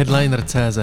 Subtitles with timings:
[0.00, 0.78] Headliner.cz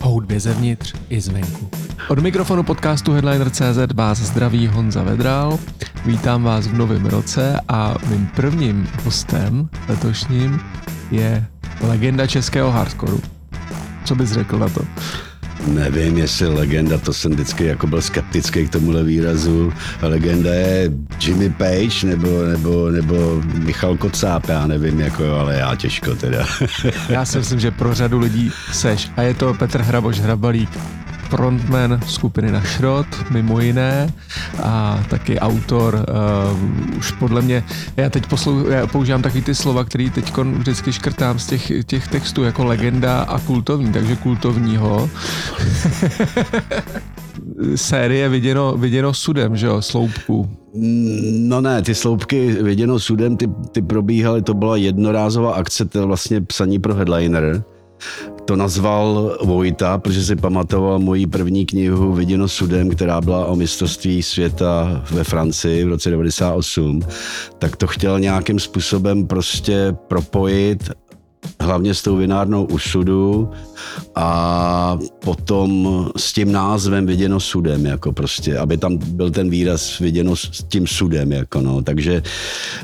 [0.00, 1.70] O hudbě zevnitř i zvenku.
[2.08, 5.58] Od mikrofonu podcastu Headliner.cz vás zdraví Honza Vedral.
[6.06, 10.60] Vítám vás v novém roce a mým prvním hostem letošním
[11.10, 11.46] je
[11.80, 13.20] legenda českého hardcoreu.
[14.04, 14.80] Co bys řekl na to?
[15.66, 19.72] Nevím, jestli legenda, to jsem vždycky jako byl skeptický k tomuhle výrazu.
[20.02, 20.90] Legenda je
[21.20, 26.46] Jimmy Page nebo, nebo, nebo Michal Kocáp, já nevím, jako, ale já těžko teda.
[27.08, 29.10] já si myslím, že pro řadu lidí seš.
[29.16, 30.70] A je to Petr Hraboš Hrabalík,
[31.30, 34.12] frontman skupiny na Šrot, mimo jiné,
[34.62, 37.64] a taky autor, uh, už podle mě,
[37.96, 42.08] já teď poslou, já používám takový ty slova, který teď vždycky škrtám z těch, těch
[42.08, 45.10] textů jako legenda a kultovní, takže kultovního.
[47.74, 50.48] série viděno, viděno sudem, že jo, sloupku.
[51.32, 56.04] No ne, ty sloupky viděno sudem, ty, ty probíhaly, to byla jednorázová akce, to je
[56.04, 57.62] vlastně psaní pro headliner
[58.50, 64.22] to nazval Vojta, protože si pamatoval moji první knihu Viděno sudem, která byla o mistrovství
[64.22, 67.00] světa ve Francii v roce 98,
[67.58, 70.90] tak to chtěl nějakým způsobem prostě propojit
[71.60, 73.50] hlavně s tou vinárnou u sudu
[74.14, 80.36] a potom s tím názvem viděno sudem, jako prostě, aby tam byl ten výraz viděno
[80.36, 82.22] s tím sudem, jako no, takže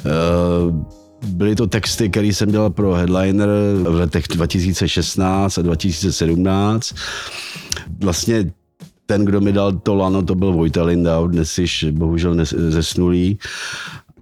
[0.05, 3.49] uh, Byly to texty, které jsem dělal pro Headliner
[3.83, 6.95] v letech 2016 a 2017.
[8.01, 8.53] Vlastně
[9.07, 13.39] ten, kdo mi dal to lano, to byl Vojta Lindau, dnes již bohužel zesnulý.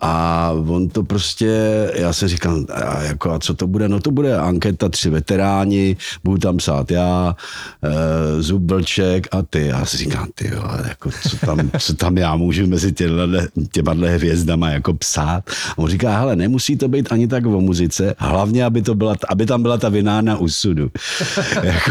[0.01, 3.89] A on to prostě, já jsem říkal, a, jako, a co to bude?
[3.89, 7.37] No to bude anketa tři veteráni, budu tam psát já,
[7.83, 9.67] e, Zub Vlček a ty.
[9.67, 13.93] Já si říkám, ty jo, jako, co, tam, co tam já můžu mezi těhle, těma
[13.93, 15.51] hvězdama jako psát?
[15.71, 19.17] A on říká, hele, nemusí to být ani tak o muzice, hlavně, aby, to byla,
[19.29, 20.91] aby tam byla ta vinána u sudu.
[21.63, 21.91] jako,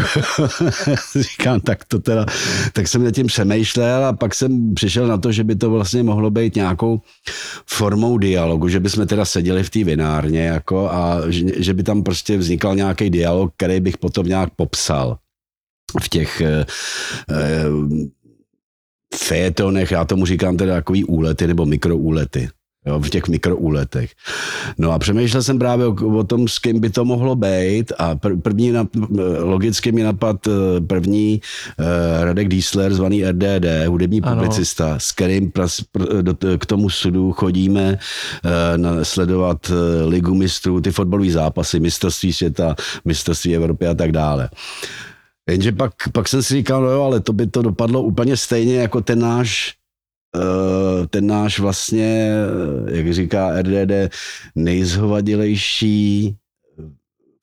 [1.20, 2.26] říkám, tak to teda,
[2.72, 6.02] tak jsem nad tím přemýšlel a pak jsem přišel na to, že by to vlastně
[6.02, 7.00] mohlo být nějakou
[7.66, 11.82] formou formou dialogu, že bychom teda seděli v té vinárně jako a že, že by
[11.82, 15.18] tam prostě vznikal nějaký dialog, který bych potom nějak popsal
[16.02, 16.66] v těch eh,
[17.30, 17.64] eh,
[19.14, 22.48] fejetonech, já tomu říkám teda takový úlety nebo mikroúlety
[22.86, 24.10] jo, v těch mikroúletech.
[24.78, 28.14] No a přemýšlel jsem právě o, o tom, s kým by to mohlo být a
[28.14, 28.86] pr- první, na,
[29.38, 31.40] logicky mi napad eh, první
[31.78, 34.36] uh, Radek Diesler, zvaný RDD, hudební ano.
[34.36, 37.98] publicista, s kterým pras, pr, do, k tomu sudu chodíme
[38.44, 42.74] uh, na, sledovat uh, ligu mistrů, ty fotbalové zápasy, mistrovství světa,
[43.04, 44.48] mistrovství Evropy a tak dále.
[45.50, 48.76] Jenže pak, pak jsem si říkal, no jo, ale to by to dopadlo úplně stejně
[48.76, 49.74] jako ten náš
[51.10, 52.30] ten náš vlastně,
[52.90, 54.14] jak říká RDD,
[54.54, 56.36] nejzhovadilejší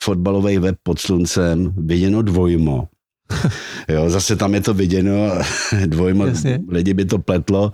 [0.03, 2.87] fotbalový web pod sluncem, viděno dvojmo.
[3.89, 5.31] Jo, zase tam je to viděno,
[5.85, 6.59] dvojmo, Jasně.
[6.69, 7.71] lidi by to pletlo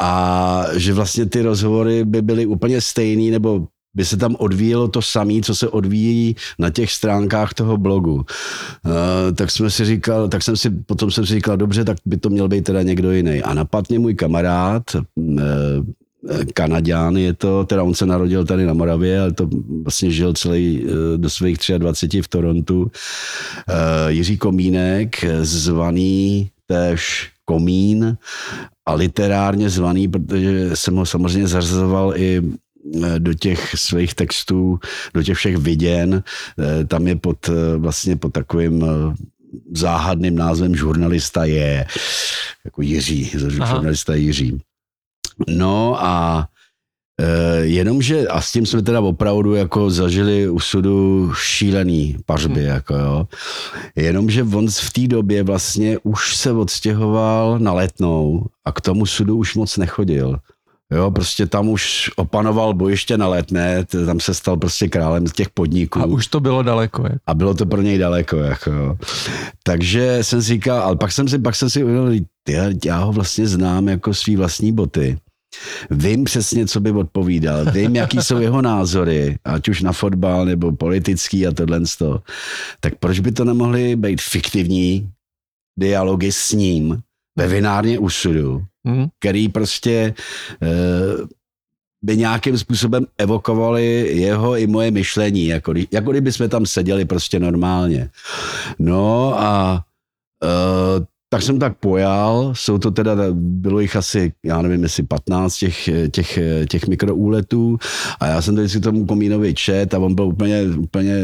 [0.00, 5.02] a že vlastně ty rozhovory by byly úplně stejný nebo by se tam odvíjelo to
[5.02, 8.14] samé, co se odvíjí na těch stránkách toho blogu.
[8.14, 8.22] Uh,
[9.34, 12.30] tak jsme si říkal, tak jsem si, potom jsem si říkal, dobře, tak by to
[12.30, 13.42] měl být teda někdo jiný.
[13.42, 14.82] A napadně můj kamarád,
[15.16, 15.42] uh,
[16.54, 19.48] Kanaďán je to, teda on se narodil tady na Moravě, ale to
[19.82, 22.90] vlastně žil celý do svých 23 v Torontu.
[24.08, 28.16] Jiří Komínek, zvaný též Komín
[28.86, 32.42] a literárně zvaný, protože jsem ho samozřejmě zařazoval i
[33.18, 34.78] do těch svých textů,
[35.14, 36.22] do těch všech viděn.
[36.58, 38.84] Eh, tam je pod, eh, vlastně pod takovým
[39.74, 41.86] záhadným názvem žurnalista je
[42.64, 43.74] jako Jiří, Aha.
[43.74, 44.60] žurnalista Jiří.
[45.48, 46.46] No a
[47.20, 52.68] e, jenomže, a s tím jsme teda opravdu jako zažili u sudu šílený pařby, hmm.
[52.68, 53.28] jako jo.
[53.96, 59.36] Jenomže on v té době vlastně už se odstěhoval na letnou a k tomu sudu
[59.36, 60.38] už moc nechodil.
[60.94, 65.50] Jo, prostě tam už opanoval bojiště na letné, tam se stal prostě králem z těch
[65.50, 66.00] podniků.
[66.00, 67.06] A už to bylo daleko.
[67.06, 67.18] Je.
[67.26, 68.98] A bylo to pro něj daleko, jako jo.
[69.62, 73.12] Takže jsem si říkal, ale pak jsem si, pak jsem si uvědomil, já, já ho
[73.12, 75.18] vlastně znám jako svý vlastní boty.
[75.90, 77.64] Vím přesně, co by odpovídal.
[77.72, 81.80] Vím, jaký jsou jeho názory, ať už na fotbal nebo politický a tohle.
[82.80, 85.10] Tak proč by to nemohly být fiktivní
[85.78, 87.02] dialogy s ním
[87.36, 88.64] ve vinárně sudu?
[88.84, 89.06] hmm.
[89.18, 90.14] který prostě
[90.62, 91.26] uh,
[92.02, 93.84] by nějakým způsobem evokovali
[94.16, 98.10] jeho i moje myšlení, jako, jako kdyby jsme tam seděli prostě normálně.
[98.78, 99.84] No a
[100.42, 101.04] uh,
[101.34, 105.88] tak jsem tak pojal, jsou to teda, bylo jich asi, já nevím, jestli 15 těch,
[106.10, 106.38] těch,
[106.68, 107.78] těch mikroúletů
[108.20, 111.14] a já jsem to vždycky tomu komínovi čet a on byl úplně, úplně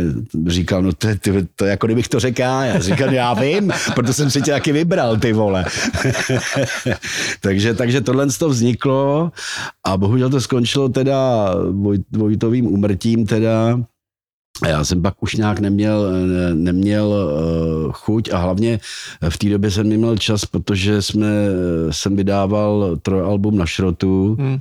[0.46, 2.64] říkal, no to, to, to jako kdybych to řekl já.
[2.64, 5.64] Já říkal, já vím, proto jsem si tě taky vybral, ty vole.
[7.40, 9.32] takže, takže tohle to vzniklo
[9.84, 11.54] a bohužel to skončilo teda
[12.12, 13.80] Vojtovým umrtím teda
[14.68, 16.12] já jsem pak už nějak neměl,
[16.54, 18.80] neměl uh, chuť a hlavně
[19.28, 21.26] v té době jsem neměl čas, protože jsme,
[21.90, 24.58] jsem vydával trojalbum na šrotu, hmm.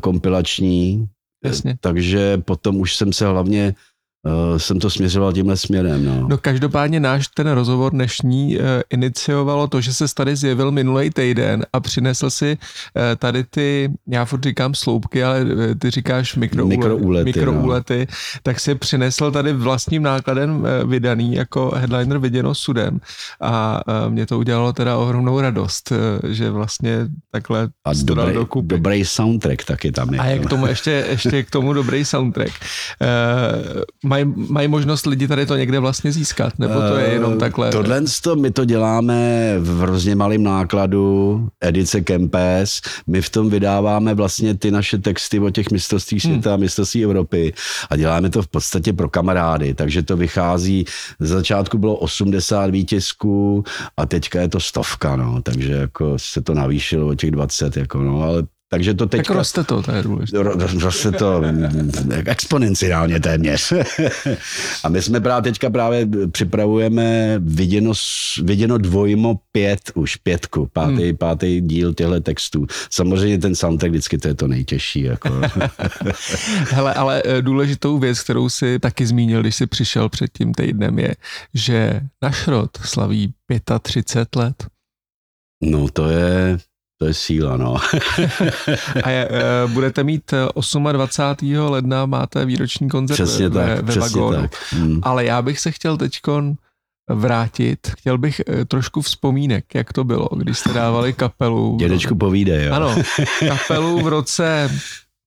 [0.00, 1.08] kompilační,
[1.44, 1.76] Jasně.
[1.80, 3.74] takže potom už jsem se hlavně
[4.22, 6.04] uh, jsem to směřoval tímhle směrem.
[6.04, 6.28] No.
[6.28, 11.66] no každopádně náš ten rozhovor dnešní uh, iniciovalo to, že se tady zjevil minulý týden
[11.72, 15.46] a přinesl si uh, tady ty, já furt říkám sloupky, ale
[15.78, 18.16] ty říkáš mikroúlety, mikroúlety, mikroúlety no.
[18.42, 23.00] tak si přinesl tady vlastním nákladem uh, vydaný jako headliner viděno sudem
[23.40, 26.98] a uh, mě to udělalo teda ohromnou radost, uh, že vlastně
[27.30, 30.20] takhle a dobrý, dobrý soundtrack taky tam je.
[30.20, 32.52] A je k tomu ještě, ještě k tomu dobrý soundtrack.
[33.00, 37.36] Uh, mají, mají možnost lidi tady to někde vlastně získat, nebo to je jenom eh,
[37.36, 37.70] takhle?
[37.70, 44.14] Tohle to, my to děláme v hrozně malém nákladu, edice Kempes, my v tom vydáváme
[44.14, 46.32] vlastně ty naše texty o těch mistrovství hmm.
[46.32, 46.54] světa hmm.
[46.54, 47.52] a mistrovství Evropy
[47.90, 50.84] a děláme to v podstatě pro kamarády, takže to vychází,
[51.20, 53.64] z začátku bylo 80 výtisků
[53.96, 57.98] a teďka je to stovka, no, takže jako se to navýšilo o těch 20, jako
[57.98, 58.42] no, ale
[58.72, 59.28] takže to teďka...
[59.28, 60.38] Tak roste to, to je důležité.
[60.80, 61.42] Roste to
[62.26, 63.72] exponenciálně téměř.
[64.84, 67.92] A my jsme právě teďka právě připravujeme viděno,
[68.42, 71.16] viděno dvojmo pět, už pětku, pátý, hmm.
[71.16, 72.66] pátý díl těchto textů.
[72.90, 75.02] Samozřejmě ten soundtrack vždycky to je to nejtěžší.
[75.02, 75.28] Jako.
[76.70, 80.98] Hele, ale eh, důležitou věc, kterou si taky zmínil, když jsi přišel před tím týdnem,
[80.98, 81.14] je,
[81.54, 83.34] že Našrod slaví
[83.82, 84.66] 35 let.
[85.62, 86.58] No to je,
[87.02, 87.76] to je síla, no.
[89.04, 90.34] a je, uh, budete mít
[90.92, 91.54] 28.
[91.54, 94.42] Eh, ledna, máte výroční koncert přesně ve, tak, ve přesně vagónu.
[94.42, 94.50] Tak.
[94.70, 95.00] Hmm.
[95.02, 96.54] Ale já bych se chtěl teďkon
[97.10, 97.78] vrátit.
[97.98, 101.76] Chtěl bych uh, trošku vzpomínek, jak to bylo, když jste dávali kapelu.
[101.76, 102.74] Dědečku povídej, jo.
[102.74, 102.94] Ano,
[103.48, 104.70] kapelu v roce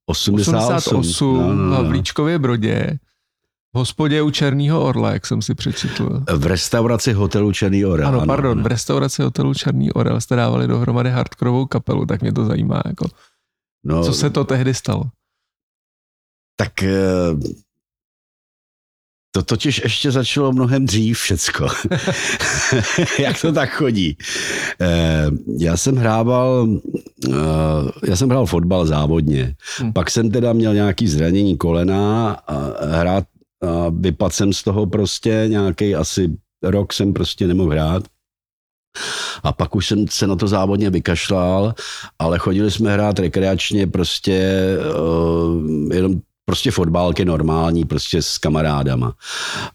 [0.05, 1.89] 88, 88 no, no, no.
[1.89, 2.99] v Líčkově Brodě.
[3.75, 6.23] Hospodě u Černého orla, jak jsem si přečetl.
[6.35, 8.07] V restauraci hotelu Černý orel.
[8.07, 12.33] Ano, ano pardon, v restauraci hotelu Černý orel jste dávali dohromady hardkorovou kapelu, tak mě
[12.33, 12.81] to zajímá.
[12.85, 13.05] Jako,
[13.83, 15.03] no, co se to tehdy stalo?
[16.57, 16.93] Tak eh,
[19.31, 21.67] to totiž ještě začalo mnohem dřív všecko.
[23.19, 24.17] Jak to tak chodí?
[24.81, 25.27] Eh,
[25.59, 26.67] já jsem hrával,
[27.29, 29.55] eh, já jsem hrál fotbal závodně.
[29.79, 29.93] Hmm.
[29.93, 33.23] Pak jsem teda měl nějaký zranění kolena a hrát
[33.65, 36.31] a vypadl jsem z toho prostě nějaký asi
[36.63, 38.03] rok jsem prostě nemohl hrát.
[39.43, 41.73] A pak už jsem se na to závodně vykašlal,
[42.19, 44.67] ale chodili jsme hrát rekreačně prostě
[44.99, 49.13] uh, jenom prostě fotbálky normální, prostě s kamarádama.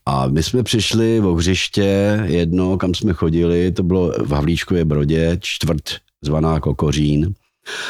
[0.07, 5.39] A my jsme přišli v hřiště jedno, kam jsme chodili, to bylo v Havlíčkově Brodě,
[5.41, 5.83] čtvrt
[6.25, 7.35] zvaná Kokořín.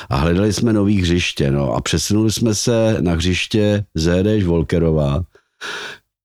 [0.09, 5.23] A hledali jsme nový hřiště, no a přesunuli jsme se na hřiště Zédeš Volkerová,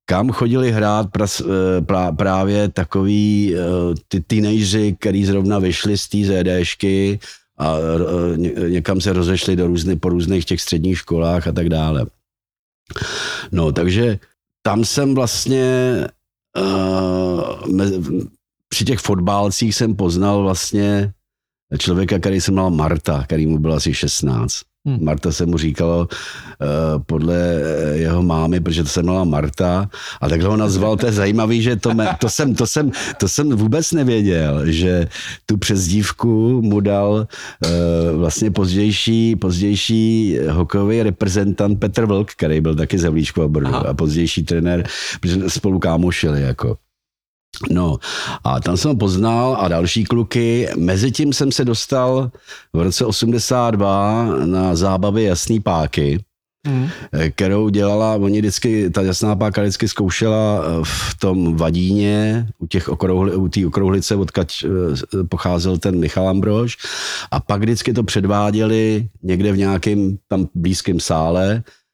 [0.06, 3.60] kam chodili hrát pras, eh, pra, právě takový eh,
[4.08, 7.20] ty teenageři, který zrovna vyšli z té ZDšky
[7.58, 12.06] a eh, někam se rozešli do různy, po různých těch středních školách a tak dále.
[13.52, 14.20] No, takže
[14.66, 15.64] tam jsem vlastně
[16.58, 17.86] uh, me,
[18.70, 21.14] při těch fotbálcích jsem poznal vlastně
[21.78, 24.62] člověka, který se jmenoval Marta, který mu byl asi 16.
[24.86, 24.98] Hmm.
[25.02, 29.90] Marta se mu říkalo uh, podle eh, jeho mámy, protože to se jmenovala Marta
[30.22, 33.28] a takhle ho nazval, to je zajímavý, že to, me, to, jsem, to, jsem, to
[33.28, 35.08] jsem vůbec nevěděl, že
[35.46, 42.98] tu přezdívku mu dal uh, vlastně pozdější, pozdější hokejový reprezentant Petr Vlk, který byl taky
[42.98, 43.50] ze Vlíčku a
[43.90, 44.84] a pozdější trenér,
[45.22, 46.78] protože spolu kámošili jako.
[47.70, 47.98] No
[48.44, 50.68] a tam jsem ho poznal a další kluky.
[50.78, 52.32] Mezitím jsem se dostal
[52.74, 56.24] v roce 82 na zábavy Jasný páky,
[56.68, 56.90] mm.
[57.32, 63.36] kterou dělala, oni vždycky, ta Jasná páka vždycky zkoušela v tom Vadíně, u těch okrouhli,
[63.36, 66.78] u té okrouhlice, odkud eh, pocházel ten Michal Ambrož
[67.32, 71.85] a pak vždycky to předváděli někde v nějakém tam blízkém sále Eh,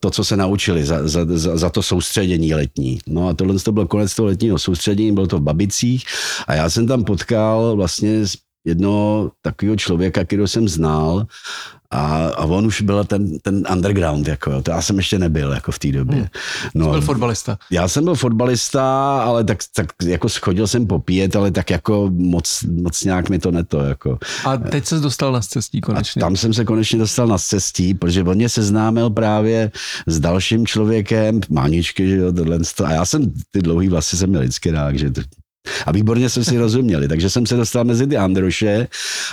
[0.00, 2.98] to, co se naučili za, za, za, za to soustředění letní.
[3.06, 6.04] No a tohle to byl konec toho letního soustředění, bylo to v Babicích
[6.46, 8.22] a já jsem tam potkal vlastně
[8.64, 11.26] jednoho takového člověka, kterého jsem znal
[11.94, 14.62] a, a on už byl ten, ten underground, jako jo.
[14.62, 16.16] to já jsem ještě nebyl jako v té době.
[16.16, 16.28] Hmm.
[16.74, 17.58] No, Jsi byl fotbalista.
[17.70, 22.62] Já jsem byl fotbalista, ale tak, tak jako schodil jsem popíjet, ale tak jako moc,
[22.62, 23.80] moc nějak mi to neto.
[23.80, 24.18] Jako.
[24.44, 26.20] A teď se dostal na cestí konečně.
[26.20, 29.70] A tam jsem se konečně dostal na cestí, protože on mě seznámil právě
[30.06, 34.40] s dalším člověkem, Máničky, že jo, tohle, a já jsem ty dlouhý vlasy jsem měl
[34.42, 35.10] vždycky rád, že
[35.86, 38.88] a výborně jsme si rozuměli, takže jsem se dostal mezi ty Androše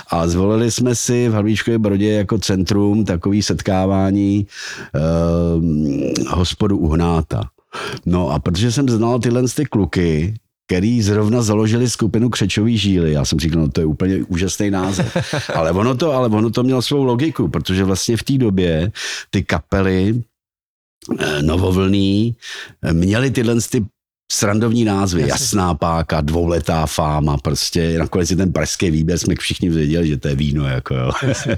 [0.08, 4.46] a zvolili jsme si v Harvíčkové Brodě jako centrum takový setkávání
[4.94, 5.00] eh,
[6.28, 7.48] hospodu Uhnáta.
[8.06, 10.34] No a protože jsem znal tyhle ty kluky,
[10.66, 13.12] který zrovna založili skupinu Křečový žíly.
[13.12, 15.16] Já jsem říkal, no to je úplně úžasný název.
[15.54, 18.92] Ale ono to, ale ono to mělo svou logiku, protože vlastně v té době
[19.30, 20.22] ty kapely
[21.18, 22.36] eh, novovlný
[22.82, 23.84] eh, měly tyhle ty
[24.32, 25.32] srandovní názvy, Jasně.
[25.32, 30.28] jasná páka, dvouletá fáma, prostě nakonec je ten pražský výběr, jsme všichni věděli, že to
[30.28, 31.10] je víno, jako jo.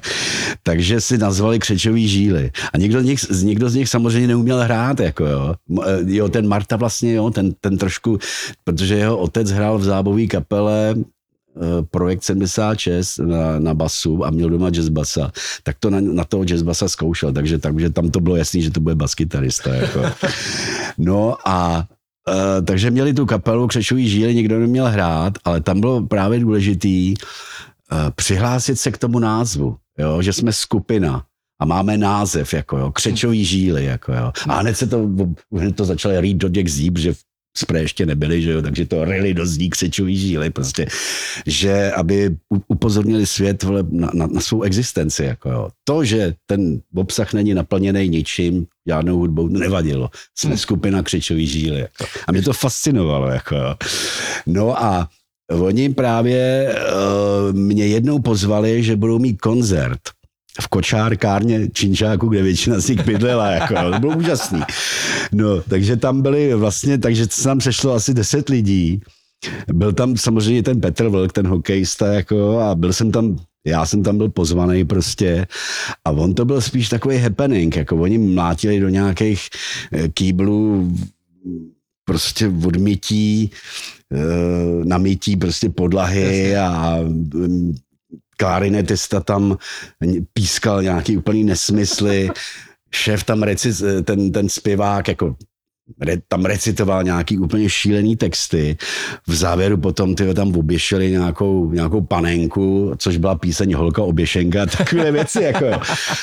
[0.62, 2.50] Takže si nazvali křečový žíly.
[2.72, 5.54] A někdo z, nich, někdo z nich samozřejmě neuměl hrát, jako jo.
[5.82, 8.18] Eh, jo, ten Marta vlastně, jo, ten, ten trošku,
[8.64, 14.50] protože jeho otec hrál v zábové kapele eh, projekt 76 na, na basu a měl
[14.50, 18.20] doma jazz basa, tak to na, na toho jazz basa zkoušel, takže, takže tam to
[18.20, 19.74] bylo jasný, že to bude baskytarista.
[19.74, 20.02] Jako.
[20.98, 21.86] No a
[22.28, 27.14] Uh, takže měli tu kapelu Křečový žíly, nikdo neměl hrát, ale tam bylo právě důležitý
[27.18, 31.24] uh, přihlásit se k tomu názvu, jo, že jsme skupina
[31.60, 34.32] a máme název, jako jo, Křečový žíly, jako jo.
[34.48, 35.08] A hned se to,
[35.52, 37.14] hned to začalo rýt do těch zíb, že
[37.56, 40.86] spray ještě nebyli, že jo, takže to rili do zdí křečový žíly, prostě,
[41.46, 42.36] že aby
[42.68, 45.68] upozornili svět na, na, na svou existenci, jako jo.
[45.84, 50.10] To, že ten obsah není naplněný ničím, žádnou hudbou, nevadilo.
[50.38, 50.58] Jsme hmm.
[50.58, 52.04] skupina křečový žíly, jako.
[52.26, 53.74] A mě to fascinovalo, jako jo.
[54.46, 55.08] No a
[55.52, 60.00] oni právě uh, mě jednou pozvali, že budou mít koncert
[60.60, 64.60] v kočárkárně Činčáku, kde většina z nich bydlela, jako, to bylo úžasný.
[65.32, 69.00] No, takže tam byli vlastně, takže se tam sešlo asi deset lidí.
[69.72, 74.02] Byl tam samozřejmě ten Petr Vlk, ten hokejista, jako, a byl jsem tam já jsem
[74.02, 75.46] tam byl pozvaný prostě
[76.04, 79.48] a on to byl spíš takový happening, jako oni mlátili do nějakých
[79.92, 80.92] eh, kýblů
[82.04, 83.50] prostě odmítí,
[84.12, 87.74] eh, namítí prostě podlahy a mm,
[88.44, 89.58] klarinetista tam
[90.32, 92.30] pískal nějaký úplný nesmysly,
[92.94, 93.72] šéf tam reci,
[94.04, 95.36] ten, ten zpěvák jako
[96.28, 98.76] tam recitoval nějaký úplně šílený texty.
[99.26, 105.12] V závěru potom ty tam oběšili nějakou, nějakou panenku, což byla píseň Holka oběšenka, takové
[105.12, 105.42] věci.
[105.42, 105.80] Jako jo.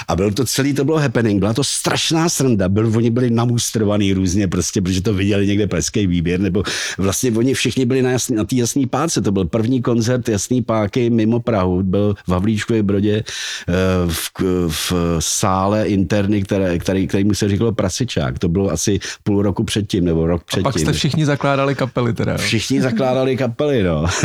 [0.08, 4.14] A byl to celý, to bylo happening, byla to strašná sranda, byl, oni byli namustrovaný
[4.14, 6.64] různě prostě, protože to viděli někde pražský výběr, nebo
[6.98, 10.62] vlastně oni všichni byli na, jasný, na té jasný páce, to byl první koncert jasný
[10.62, 13.74] páky mimo Prahu, byl v Havlíčkově Brodě eh,
[14.08, 14.32] v,
[14.68, 19.51] v sále interny, které, který, který mu se říkalo Prasičák, to bylo asi půl roku
[19.52, 20.68] roku předtím, nebo rok předtím.
[20.68, 22.32] A pak jste všichni zakládali kapely teda.
[22.32, 22.38] Jo?
[22.38, 24.06] Všichni zakládali kapely, no.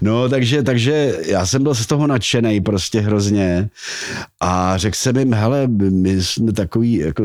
[0.00, 3.70] No, takže, takže já jsem byl z toho nadšený prostě hrozně
[4.40, 7.24] a řekl jsem jim, hele, my jsme takový, jako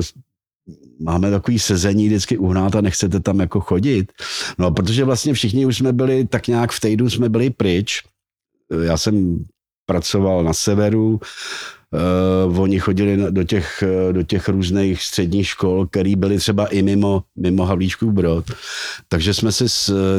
[0.99, 4.11] máme takový sezení vždycky uhnát a nechcete tam jako chodit.
[4.57, 8.01] No, protože vlastně všichni už jsme byli, tak nějak v týdnu jsme byli pryč.
[8.83, 9.45] Já jsem
[9.85, 11.19] pracoval na severu,
[12.47, 16.81] Uh, oni chodili do těch, eh, do těch různých středních škol, které byly třeba i
[16.81, 18.45] mimo, mimo Havlíčkův Brod.
[19.07, 19.65] Takže jsme si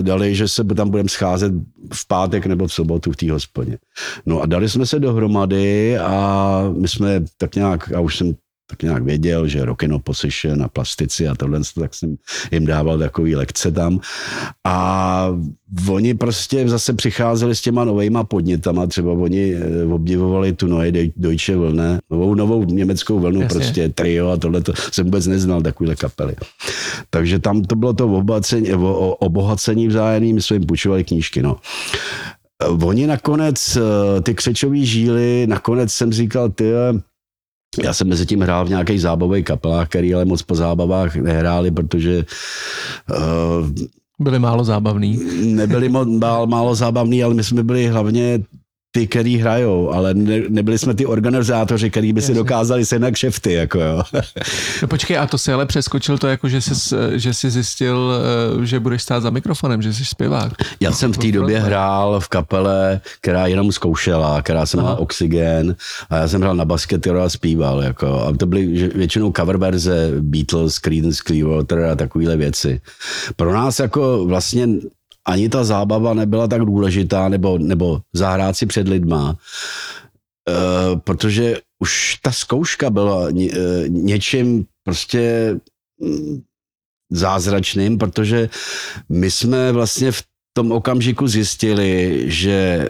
[0.02, 1.52] dali, že se tam budeme scházet
[1.94, 3.78] v pátek nebo v sobotu v té hospodě.
[4.26, 8.34] No a dali jsme se dohromady a my jsme tak nějak, já už jsem
[8.70, 12.16] tak nějak věděl, že Rokino posiše na plastici a tohle, tak jsem
[12.52, 14.00] jim dával takový lekce tam.
[14.64, 15.28] A
[15.90, 21.56] oni prostě zase přicházeli s těma novejma podnětama, třeba oni eh, obdivovali tu Neue Deutsche
[21.56, 23.58] Welle, novou, novou německou vlnu, Jasně.
[23.58, 26.36] prostě trio a tohle, to jsem vůbec neznal takovýhle kapely.
[27.10, 28.72] Takže tam to bylo to obohacení,
[29.18, 31.56] obohacení vzájemný, my jsme jim půjčovali knížky, no.
[32.82, 36.64] Oni nakonec, eh, ty křečový žíly, nakonec jsem říkal, ty
[37.82, 41.70] já jsem mezi tím hrál v nějakých zábavových kapelách, který ale moc po zábavách nehráli,
[41.70, 42.24] protože
[43.10, 43.68] uh,
[44.20, 45.20] byli málo zábavný.
[45.42, 48.40] Nebyli mo- málo, málo zábavný, ale my jsme byli hlavně
[48.90, 53.10] ty, který hrajou, ale ne, nebyli jsme ty organizátoři, který by si dokázali se na
[53.10, 54.02] kšefty, jako jo.
[54.82, 58.12] No počkej, a to si ale přeskočil to, jako že jsi, že jsi zjistil,
[58.62, 60.52] eh, že budeš stát za mikrofonem, že jsi zpěvák.
[60.80, 65.76] Já jsem v té době hrál v kapele, která jenom zkoušela, která se měla Oxygen
[66.10, 68.20] a já jsem hrál na basket, a zpíval, jako.
[68.20, 72.80] A to byly většinou cover verze Beatles, Creedence Clearwater a takovéhle věci.
[73.36, 74.68] Pro nás jako vlastně
[75.28, 79.36] ani ta zábava nebyla tak důležitá, nebo, nebo zahrát si před lidma,
[80.48, 85.54] uh, protože už ta zkouška byla ně, uh, něčím prostě
[86.00, 86.42] mm,
[87.12, 88.48] zázračným, protože
[89.08, 92.88] my jsme vlastně v tom okamžiku zjistili, že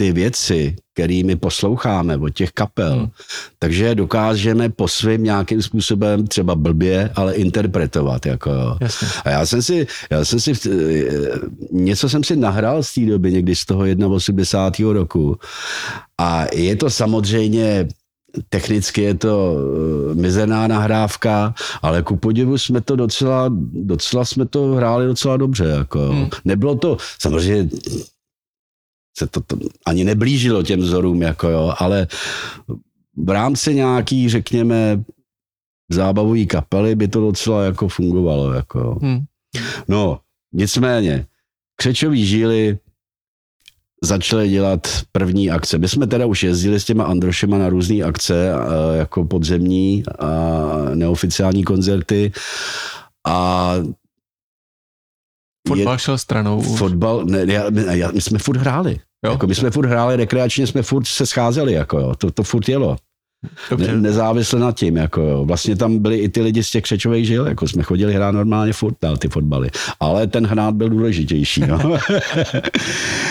[0.00, 3.08] ty věci, kterými posloucháme od těch kapel, hmm.
[3.58, 8.26] takže dokážeme po svým nějakým způsobem třeba blbě, ale interpretovat.
[8.26, 8.78] Jako, jo.
[9.24, 10.52] A já jsem si, já jsem si,
[11.72, 14.92] něco jsem si nahrál z té doby, někdy z toho 81.
[14.92, 15.38] roku.
[16.18, 17.88] A je to samozřejmě
[18.48, 24.66] technicky je to eh, mizerná nahrávka, ale ku podivu jsme to docela, docela jsme to
[24.66, 25.64] hráli docela dobře.
[25.64, 26.28] Jako, hmm.
[26.44, 27.68] Nebylo to, samozřejmě
[29.18, 29.56] se to, to
[29.86, 32.06] ani neblížilo těm vzorům, jako jo, ale
[33.16, 35.02] v rámci nějaký, řekněme,
[35.90, 38.52] zábavové kapely by to docela jako fungovalo.
[38.52, 38.98] Jako.
[39.02, 39.24] Hmm.
[39.88, 40.20] No,
[40.52, 41.26] nicméně,
[41.76, 42.78] křečový žíly
[44.02, 44.80] začali dělat
[45.12, 45.78] první akce.
[45.78, 48.52] My jsme teda už jezdili s těma Androšema na různé akce,
[48.98, 50.28] jako podzemní a
[50.94, 52.32] neoficiální koncerty
[53.26, 53.74] a
[55.68, 56.62] Fotbal je, šel stranou.
[56.62, 59.00] Fotbal, ne, já, já, my jsme furt hráli.
[59.24, 59.32] Jo?
[59.32, 62.14] Jako my jsme furt hráli rekreačně, jsme furt se scházeli, jako jo.
[62.18, 62.96] To, to furt jelo.
[63.76, 65.44] Ne, nezávisle na tím, jako jo.
[65.44, 68.72] Vlastně tam byli i ty lidi z těch křečových žil, jako jsme chodili hrát normálně
[68.72, 69.70] furt na ty fotbaly.
[70.00, 71.78] Ale ten hrát byl důležitější, no.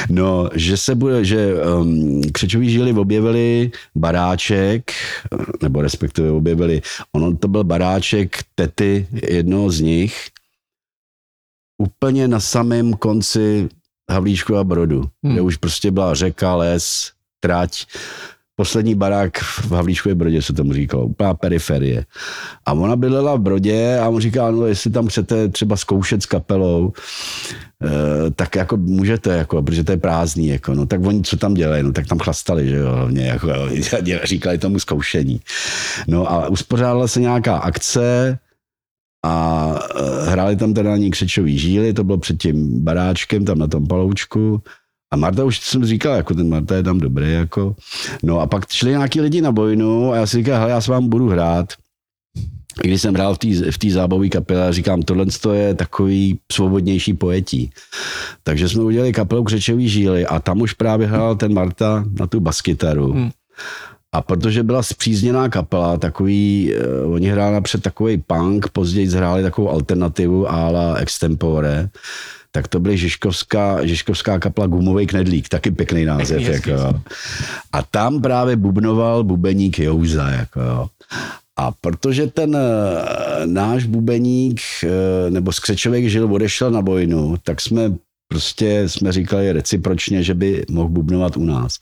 [0.10, 4.92] no, že se bude, že um, křečový žily objevili baráček,
[5.62, 10.28] nebo respektive objevili, ono to byl baráček tety jednoho z nich,
[11.78, 13.70] úplně na samém konci
[14.12, 15.34] Havlíčku a Brodu, hmm.
[15.34, 17.86] kde už prostě byla řeka, les, trať,
[18.56, 22.06] poslední barák v Havlíčkově Brodě se tomu říkalo, úplná periferie.
[22.66, 26.26] A ona bydlela v Brodě a on říká, no jestli tam chcete třeba zkoušet s
[26.26, 26.94] kapelou,
[27.84, 31.54] eh, tak jako můžete, jako, protože to je prázdný, jako, no, tak oni co tam
[31.54, 33.48] dělají, no, tak tam chlastali, že jo, hlavně, jako,
[34.24, 35.42] říkali tomu zkoušení.
[36.08, 38.40] No a uspořádala se nějaká akce,
[39.28, 43.60] a eh, hráli tam teda na ní křečový žíly, to bylo před tím baráčkem, tam
[43.60, 44.62] na tom paloučku.
[45.12, 47.76] A Marta už jsem říkal, jako ten Marta je tam dobrý, jako.
[48.24, 51.10] No a pak šli nějaký lidi na bojnu a já si říkal, já s vám
[51.10, 51.74] budu hrát.
[52.82, 53.48] Když jsem hrál v té
[53.88, 57.72] v zábavové kapele, říkám, tohle je takový svobodnější pojetí.
[58.44, 62.40] Takže jsme udělali kapelu Křečový žíly a tam už právě hrál ten Marta na tu
[62.40, 63.12] baskytaru.
[63.12, 63.32] Hmm.
[64.16, 66.74] A protože byla zpřízněná kapela, takový,
[67.06, 71.90] uh, oni hráli napřed takový punk, později zhráli takovou alternativu a la extempore,
[72.52, 76.38] tak to byly Žižkovská, Žižkovská kapela Gumový knedlík, taky pěkný název.
[76.46, 77.02] Pěkný, jako,
[77.72, 80.30] a tam právě bubnoval bubeník Jouza.
[80.30, 80.90] Jako,
[81.58, 84.90] a protože ten uh, náš bubeník, uh,
[85.30, 87.94] nebo skřečovek žil, odešel na bojnu, tak jsme
[88.28, 91.80] prostě jsme říkali recipročně, že by mohl bubnovat u nás.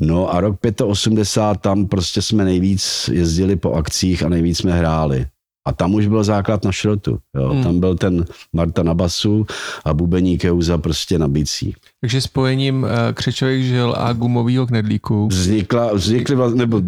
[0.00, 5.26] No a rok 85 tam prostě jsme nejvíc jezdili po akcích a nejvíc jsme hráli.
[5.66, 7.18] A tam už byl základ na šrotu.
[7.34, 7.48] Jo.
[7.48, 7.62] Hmm.
[7.62, 9.46] Tam byl ten Marta na basu
[9.84, 11.74] a bubeník Jeuza prostě na bicí.
[12.00, 15.26] Takže spojením uh, křečových žil a gumového knedlíku.
[15.26, 16.82] Vznikla, vznikly, nebo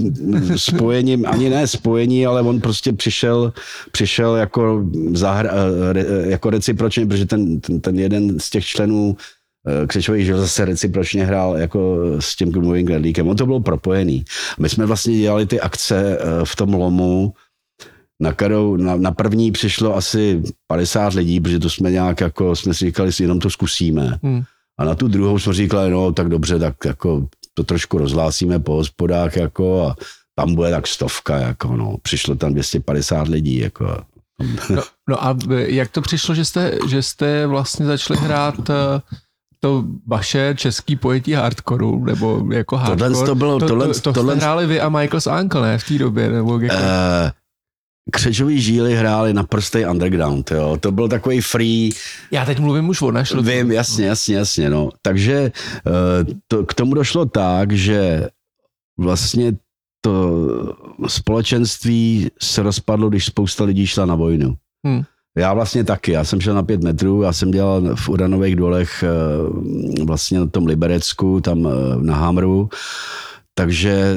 [0.56, 3.52] spojením, ani ne spojení, ale on prostě přišel,
[3.92, 5.50] přišel jako, zahra,
[5.94, 9.16] eh, jako recipročně, protože ten, ten, ten jeden z těch členů
[9.66, 13.28] eh, křečových žil zase recipročně hrál jako s tím gumovým knedlíkem.
[13.28, 14.24] On to bylo propojený.
[14.58, 17.34] My jsme vlastně dělali ty akce v tom lomu,
[18.20, 22.74] na, kterou, na, na první přišlo asi 50 lidí, protože to jsme nějak jako, jsme
[22.74, 24.18] si říkali, si jenom to zkusíme.
[24.22, 24.42] Hmm.
[24.78, 28.74] A na tu druhou jsme říkali, no tak dobře, tak jako to trošku rozhlásíme po
[28.74, 29.96] hospodách jako a
[30.34, 31.96] tam bude tak stovka, jako no.
[32.02, 34.04] Přišlo tam 250 lidí, jako.
[34.70, 39.00] No, no a jak to přišlo, že jste, že jste vlastně začali hrát eh,
[39.60, 43.10] to vaše český pojetí hardcoreu, nebo jako hardcore?
[43.10, 45.88] Tohle to bylo, tohle, to, to, to tohle, hráli vy a Michael's Uncle, ne, v
[45.88, 46.76] té době, nebo jako...
[46.76, 47.30] Uh,
[48.10, 50.76] křečový žíly hráli na prostý underground, jo.
[50.80, 51.90] To byl takový free...
[52.30, 53.42] Já teď mluvím už o našlo.
[53.42, 54.88] Vím, jasně, jasně, jasně, no.
[55.02, 55.52] Takže
[55.86, 58.28] eh, to, k tomu došlo tak, že
[58.98, 59.52] vlastně
[60.00, 60.38] to
[61.06, 64.54] společenství se rozpadlo, když spousta lidí šla na vojnu.
[64.86, 65.02] Hmm.
[65.36, 69.04] Já vlastně taky, já jsem šel na pět metrů, já jsem dělal v Uranových dolech
[69.04, 71.70] eh, vlastně na tom Liberecku, tam eh,
[72.02, 72.68] na Hamru
[73.58, 74.16] takže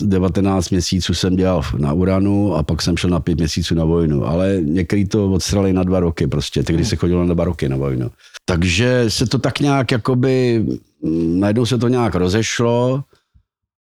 [0.00, 3.84] 19 eh, měsíců jsem dělal na Uranu a pak jsem šel na pět měsíců na
[3.84, 4.26] vojnu.
[4.26, 7.76] Ale některý to odstrali na dva roky prostě, tehdy se chodilo na dva roky na
[7.76, 8.10] vojnu.
[8.44, 10.66] Takže se to tak nějak jakoby,
[11.02, 13.04] mm, najednou se to nějak rozešlo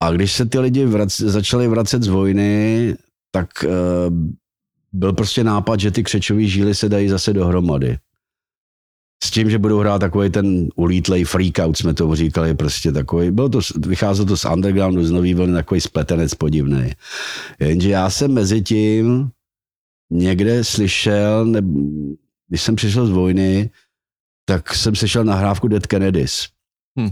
[0.04, 2.96] a když se ty lidi vrac, začali vracet z vojny,
[3.32, 3.72] tak uh,
[4.94, 7.98] byl prostě nápad, že ty křečové žíly se dají zase dohromady
[9.24, 13.50] s tím, že budou hrát takový ten ulítlej freakout, jsme to říkali, prostě takový, bylo
[13.50, 16.92] to, vycházelo to z undergroundu, z nový vlny, takový spletenec podivný.
[17.60, 19.30] Jenže já jsem mezi tím
[20.10, 21.62] někde slyšel, ne,
[22.48, 23.70] když jsem přišel z vojny,
[24.46, 26.48] tak jsem slyšel nahrávku Dead Kennedys.
[27.00, 27.10] Hm.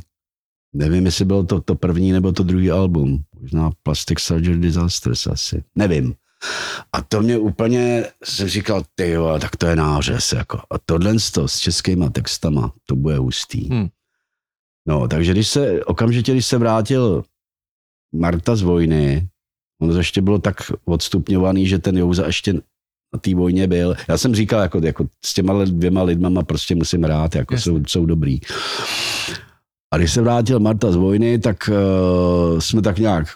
[0.74, 3.24] Nevím, jestli bylo to, to první nebo to druhý album.
[3.39, 5.63] Možná Plastic Surgery Disasters asi.
[5.76, 6.13] Nevím.
[6.93, 10.34] A to mě úplně, jsem říkal, ty jo, tak to je nářez.
[10.34, 10.58] Jako.
[10.58, 13.69] A tohle s českýma textama, to bude hustý.
[13.69, 13.88] Hmm.
[14.88, 17.23] No, takže když se, okamžitě, když se vrátil
[18.15, 19.27] Marta z vojny,
[19.82, 22.54] ono ještě bylo tak odstupňovaný, že ten Jouza ještě
[23.13, 23.95] na té vojně byl.
[24.08, 28.06] Já jsem říkal, jako, jako s těma dvěma lidmama prostě musím hrát, jako jsou, jsou
[28.06, 28.39] dobrý.
[29.93, 33.27] A když se vrátil Marta z vojny, tak uh, jsme tak nějak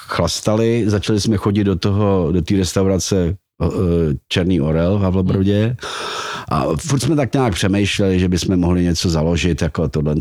[0.00, 3.68] chlastali, začali jsme chodit do toho, do té restaurace uh,
[4.28, 5.76] Černý orel v Havlobrodě
[6.48, 10.14] a furt jsme tak nějak přemýšleli, že bychom mohli něco založit, jako tohle.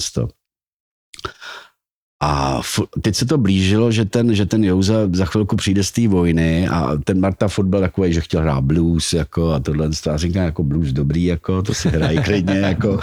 [2.23, 2.61] A
[3.01, 6.67] teď se to blížilo, že ten, že ten Jouza za chvilku přijde z té vojny
[6.67, 9.89] a ten Marta furt byl takový, že chtěl hrát blues jako a tohle.
[10.11, 12.59] A říkám, jako blues dobrý, jako, to si hrají klidně.
[12.73, 12.99] Jako.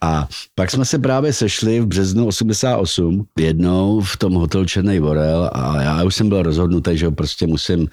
[0.00, 5.50] A pak jsme se právě sešli v březnu 88 jednou v tom hotel Černý Vorel
[5.52, 7.88] a já už jsem byl rozhodnutý, že ho prostě musím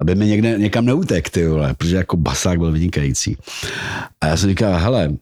[0.00, 3.36] aby mi někde, někam neutek, ty vole, protože jako basák byl vynikající.
[4.20, 5.12] A já jsem říkal, hele,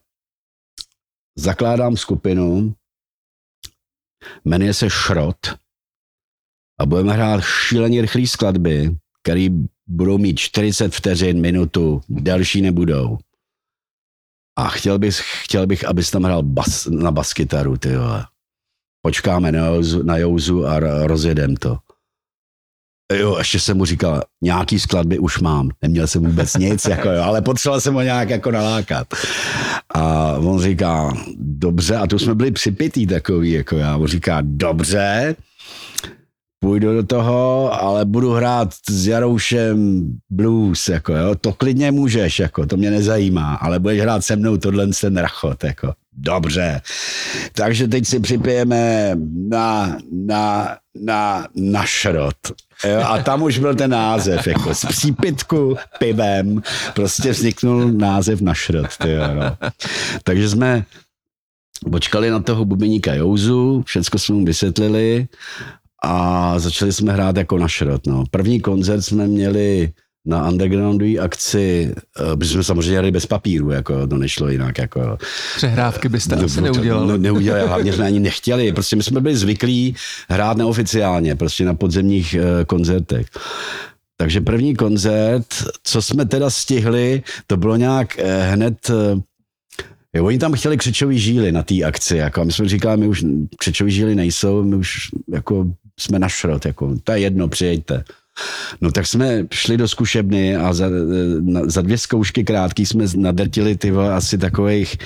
[1.38, 2.74] zakládám skupinu,
[4.44, 5.46] jmenuje se Šrot
[6.80, 9.48] a budeme hrát šíleně rychlé skladby, které
[9.86, 13.18] budou mít 40 vteřin, minutu, další nebudou.
[14.58, 18.26] A chtěl bych, chtěl bych abys tam hrál bas, na baskytaru, ty vole.
[19.02, 19.66] Počkáme na,
[20.02, 21.78] na Jouzu a rozjedem to.
[23.12, 27.22] Jo, ještě jsem mu říkal, nějaký skladby už mám, neměl jsem vůbec nic, jako jo,
[27.22, 29.06] ale potřeboval jsem ho nějak jako nalákat.
[29.94, 35.36] A on říká, dobře, a tu jsme byli připitý takový, jako já, on říká, dobře,
[36.60, 42.66] půjdu do toho, ale budu hrát s Jaroušem blues, jako jo, to klidně můžeš, jako,
[42.66, 45.94] to mě nezajímá, ale budeš hrát se mnou tohle ten rachot, jako.
[46.12, 46.80] Dobře.
[47.52, 49.12] Takže teď si připijeme
[49.48, 52.36] na, na, na, na šrot.
[52.84, 56.62] Jo, a tam už byl ten název, jako z přípitku pivem,
[56.94, 58.96] prostě vzniknul název na šrot.
[58.96, 59.56] Tyjo, no.
[60.22, 60.84] Takže jsme
[61.90, 65.28] počkali na toho bubeníka Jouzu, všecko jsme mu vysvětlili
[66.04, 68.06] a začali jsme hrát jako na šrot.
[68.06, 68.24] No.
[68.30, 69.92] První koncert jsme měli
[70.26, 74.78] na undergroundové akci, eh, protože jsme samozřejmě jeli bez papíru, jako to nešlo jinak.
[74.78, 75.18] Jako,
[75.56, 77.12] Přehrávky byste no, asi neudělali.
[77.12, 78.72] Ne, neudělali, hlavně jsme ani nechtěli.
[78.72, 79.96] Prostě my jsme byli zvyklí
[80.28, 83.26] hrát neoficiálně, prostě na podzemních uh, koncertech.
[84.16, 85.46] Takže první koncert,
[85.82, 88.18] co jsme teda stihli, to bylo nějak
[88.50, 88.90] hned
[90.18, 93.08] Jo, oni tam chtěli křečový žíly na té akci, jako, a my jsme říkali, my
[93.08, 93.24] už
[93.58, 95.66] křečový žíly nejsou, my už jako
[95.98, 98.04] jsme na šrot, jako, to je jedno, přijďte.
[98.80, 100.86] No tak jsme šli do zkušebny a za,
[101.64, 104.96] za dvě zkoušky krátký jsme nadrtili ty asi takových,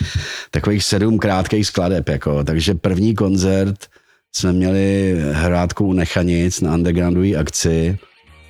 [0.51, 2.09] takových sedm krátkých skladeb.
[2.09, 2.45] Jako.
[2.45, 3.87] Takže první koncert
[4.33, 7.99] jsme měli hrátku u Nechanic na undergroundové akci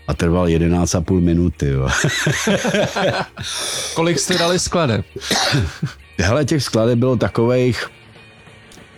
[0.08, 1.68] a trval 11,5 minuty.
[1.68, 1.88] Jo.
[3.94, 5.04] Kolik jste dali skladeb?
[6.22, 7.86] Hele, těch skladeb bylo takových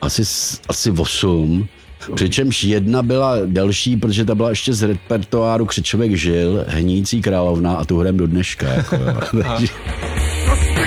[0.00, 0.22] asi,
[0.68, 1.68] asi 8.
[2.14, 7.84] Přičemž jedna byla delší, protože ta byla ještě z repertoáru Křečovek žil, Hnící královna a
[7.84, 8.66] tu hrem do dneška.
[8.66, 8.96] Jako,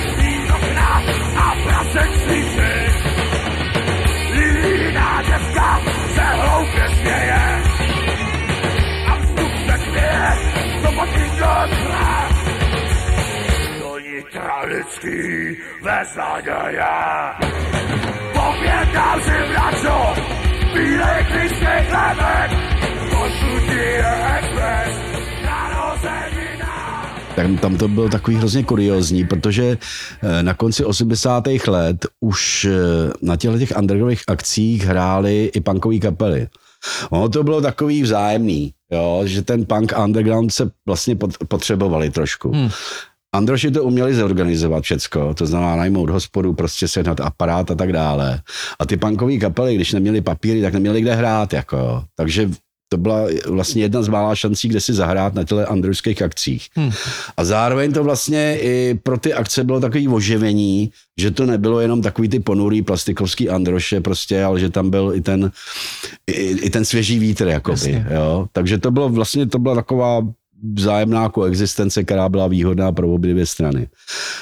[14.68, 16.96] lidský bez naděje.
[18.34, 19.98] Povědám si, bračo,
[20.74, 22.50] bílej krysnej chlebek,
[24.38, 24.96] expres,
[27.36, 29.78] tak tam to bylo takový hrozně kuriozní, protože
[30.24, 31.48] eh, na konci 80.
[31.68, 36.48] let už eh, na těchto těch undergroundových akcích hrály i punkové kapely.
[37.10, 41.16] Ono to bylo takový vzájemný, jo, že ten punk underground se vlastně
[41.48, 42.52] potřebovali trošku.
[42.52, 42.70] Hmm.
[43.38, 48.42] Androši to uměli zorganizovat všecko, to znamená najmout hospodu, prostě sehnat aparát a tak dále.
[48.80, 52.04] A ty punkové kapely, když neměli papíry, tak neměli kde hrát, jako.
[52.16, 52.50] Takže
[52.90, 56.68] to byla vlastně jedna z mála šancí, kde si zahrát na těle androjských akcích.
[56.76, 56.92] Hmm.
[57.38, 62.02] A zároveň to vlastně i pro ty akce bylo takový oživení, že to nebylo jenom
[62.02, 65.52] takový ty ponurý plastikovský androše prostě, ale že tam byl i ten,
[66.28, 68.48] i, i ten svěží vítr, jakoby, jo.
[68.52, 70.22] Takže to bylo vlastně, to byla taková
[70.74, 73.88] vzájemná koexistence, která byla výhodná pro obě dvě strany.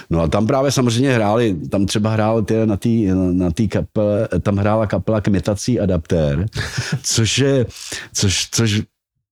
[0.10, 2.90] No a tam právě samozřejmě hráli, tam třeba hrál ty, na té
[3.32, 6.46] na tý kapele, tam hrála kapela Kmitací adaptér,
[7.04, 7.66] což je,
[8.14, 8.82] což, což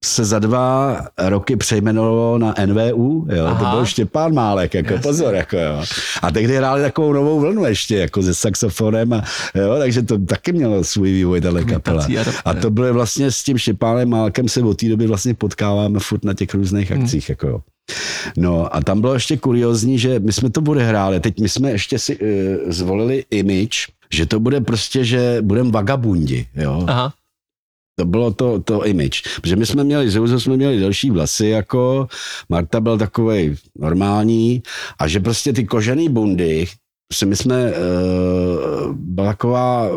[0.03, 3.69] se za dva roky přejmenovalo na NVU, jo, Aha.
[3.69, 5.09] to byl Štěpán Málek, jako Jasně.
[5.09, 5.83] pozor, jako jo.
[6.21, 9.23] A tehdy hráli takovou novou vlnu ještě, jako se saxofonem, a,
[9.55, 12.07] jo, takže to taky mělo svůj vývoj, tahle kapela.
[12.45, 16.25] A to bylo vlastně s tím Štěpánem Málkem se od té doby vlastně potkáváme furt
[16.25, 17.03] na těch různých hmm.
[17.03, 17.31] akcích, hmm.
[17.31, 17.61] jako jo.
[18.37, 21.99] No a tam bylo ještě kuriozní, že my jsme to odehráli, teď my jsme ještě
[21.99, 22.27] si uh,
[22.71, 26.83] zvolili image, že to bude prostě, že budeme vagabundi, jo.
[26.87, 27.13] Aha.
[27.95, 29.21] To bylo to, to image.
[29.41, 32.07] Protože my jsme měli, Zeuzo jsme měli delší vlasy, jako
[32.49, 34.63] Marta byl takový normální
[34.99, 36.65] a že prostě ty kožený bundy,
[37.25, 39.89] my jsme, uh, byla taková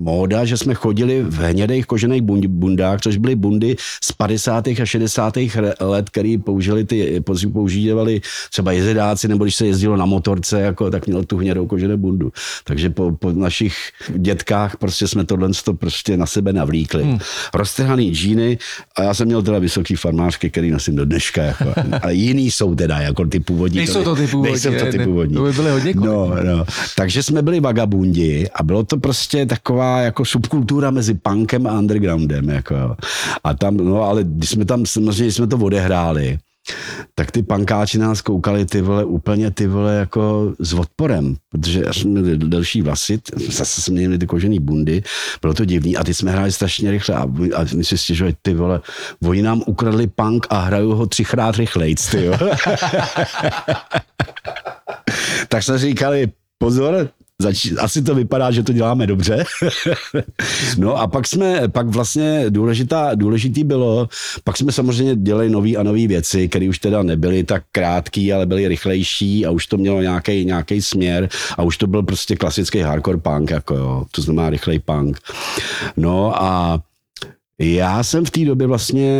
[0.00, 4.68] móda, že jsme chodili v hnědých kožených bundách, což byly bundy z 50.
[4.68, 5.34] a 60.
[5.80, 11.06] let, který použili ty, používali třeba jezedáci, nebo když se jezdilo na motorce, jako, tak
[11.06, 12.32] měl tu hnědou koženou bundu.
[12.64, 13.76] Takže po, po našich
[14.08, 17.02] dětkách prostě jsme tohle prostě na sebe navlíkli.
[17.02, 17.18] Hmm.
[17.54, 18.58] Roztrhaný džíny
[18.96, 21.42] a já jsem měl teda vysoký farmářky, který nosím do dneška.
[21.42, 23.76] Jako, a jiný jsou teda, jako ty původní.
[23.76, 24.52] Nejsou to ty původní.
[24.52, 25.36] Nejsou to ty původní.
[25.36, 26.64] To by byly hodně no, no.
[26.96, 32.48] Takže jsme byli vagabundi a bylo to prostě taková jako subkultura mezi punkem a undergroundem.
[32.48, 32.96] Jako.
[33.44, 36.38] A tam, no ale když jsme tam, samozřejmě jsme to odehráli,
[37.14, 41.98] tak ty pankáči nás koukali ty vole úplně ty vole jako s odporem, protože až
[42.00, 45.02] jsme měli delší vlasy, zase jsme měli ty kožený bundy,
[45.40, 47.22] bylo to divný a ty jsme hráli strašně rychle a,
[47.56, 48.80] a my si stěžovali, ty vole,
[49.24, 52.38] oni nám ukradli punk a hrajou ho třikrát rychleji, ty jo.
[55.48, 57.08] tak jsme říkali, pozor,
[57.40, 59.44] Zač- asi to vypadá, že to děláme dobře.
[60.78, 64.08] no a pak jsme, pak vlastně důležitá, důležitý bylo,
[64.44, 68.46] pak jsme samozřejmě dělali nové a nové věci, které už teda nebyly tak krátký, ale
[68.46, 72.78] byly rychlejší a už to mělo nějaký nějaký směr a už to byl prostě klasický
[72.80, 75.18] hardcore punk, jako jo, to znamená rychlej punk.
[75.96, 76.80] No a
[77.58, 79.10] já jsem v té době vlastně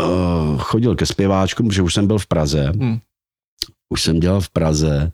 [0.00, 2.72] uh, chodil ke zpěváčkům, protože už jsem byl v Praze.
[2.80, 2.98] Hmm
[3.92, 5.12] už jsem dělal v Praze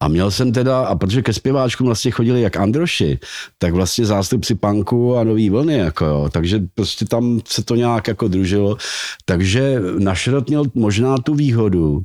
[0.00, 3.18] a měl jsem teda, a protože ke zpěváčkům vlastně chodili jak Androši,
[3.58, 8.08] tak vlastně zástupci punku a nový vlny, jako jo, takže prostě tam se to nějak
[8.08, 8.76] jako družilo,
[9.24, 12.02] takže Našrot měl možná tu výhodu,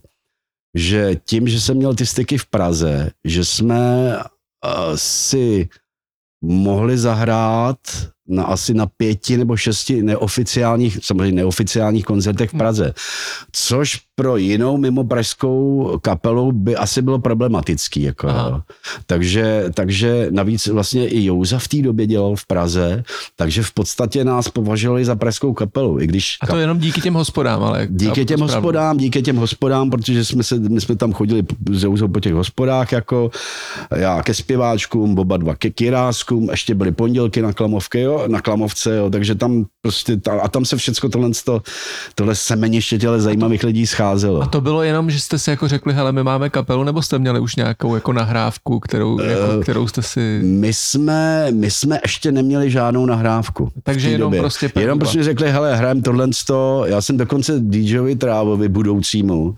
[0.76, 5.70] že tím, že jsem měl ty styky v Praze, že jsme uh, si
[6.44, 7.78] mohli zahrát
[8.28, 12.94] na asi na pěti nebo šesti neoficiálních, samozřejmě neoficiálních koncertech v Praze.
[13.52, 18.02] Což pro jinou mimo pražskou kapelu by asi bylo problematický.
[18.02, 18.28] Jako,
[19.06, 23.04] takže, takže navíc vlastně i Jouza v té době dělal v Praze,
[23.36, 26.00] takže v podstatě nás považovali za pražskou kapelu.
[26.00, 27.88] I když A to jenom díky těm hospodám, ale...
[27.90, 28.56] Díky těm správně.
[28.56, 32.34] hospodám, díky těm hospodám, protože jsme, se, my jsme tam chodili s Jouzou po těch
[32.34, 33.32] hospodách, jako
[33.96, 38.96] já ke zpěváčkům, Boba dva ke kiráskům, ještě byly pondělky na Klamovky, jo, na Klamovce,
[38.96, 41.30] jo, takže tam prostě, ta, a tam se všechno tohle,
[42.16, 44.42] tohle semeniště těle zajímavých lidí schází scházelo.
[44.42, 47.20] A to bylo jenom, že jste si jako řekli, hele, my máme kapelu, nebo jste
[47.20, 50.40] měli už nějakou jako nahrávku, kterou, uh, jako, kterou jste si...
[50.44, 53.72] My jsme, my jsme ještě neměli žádnou nahrávku.
[53.84, 54.40] Takže jenom době.
[54.40, 54.72] prostě...
[54.76, 56.28] Jenom prostě řekli, hele, hrajem tohle,
[56.86, 59.54] já jsem dokonce DJovi Trávovi budoucímu, uh,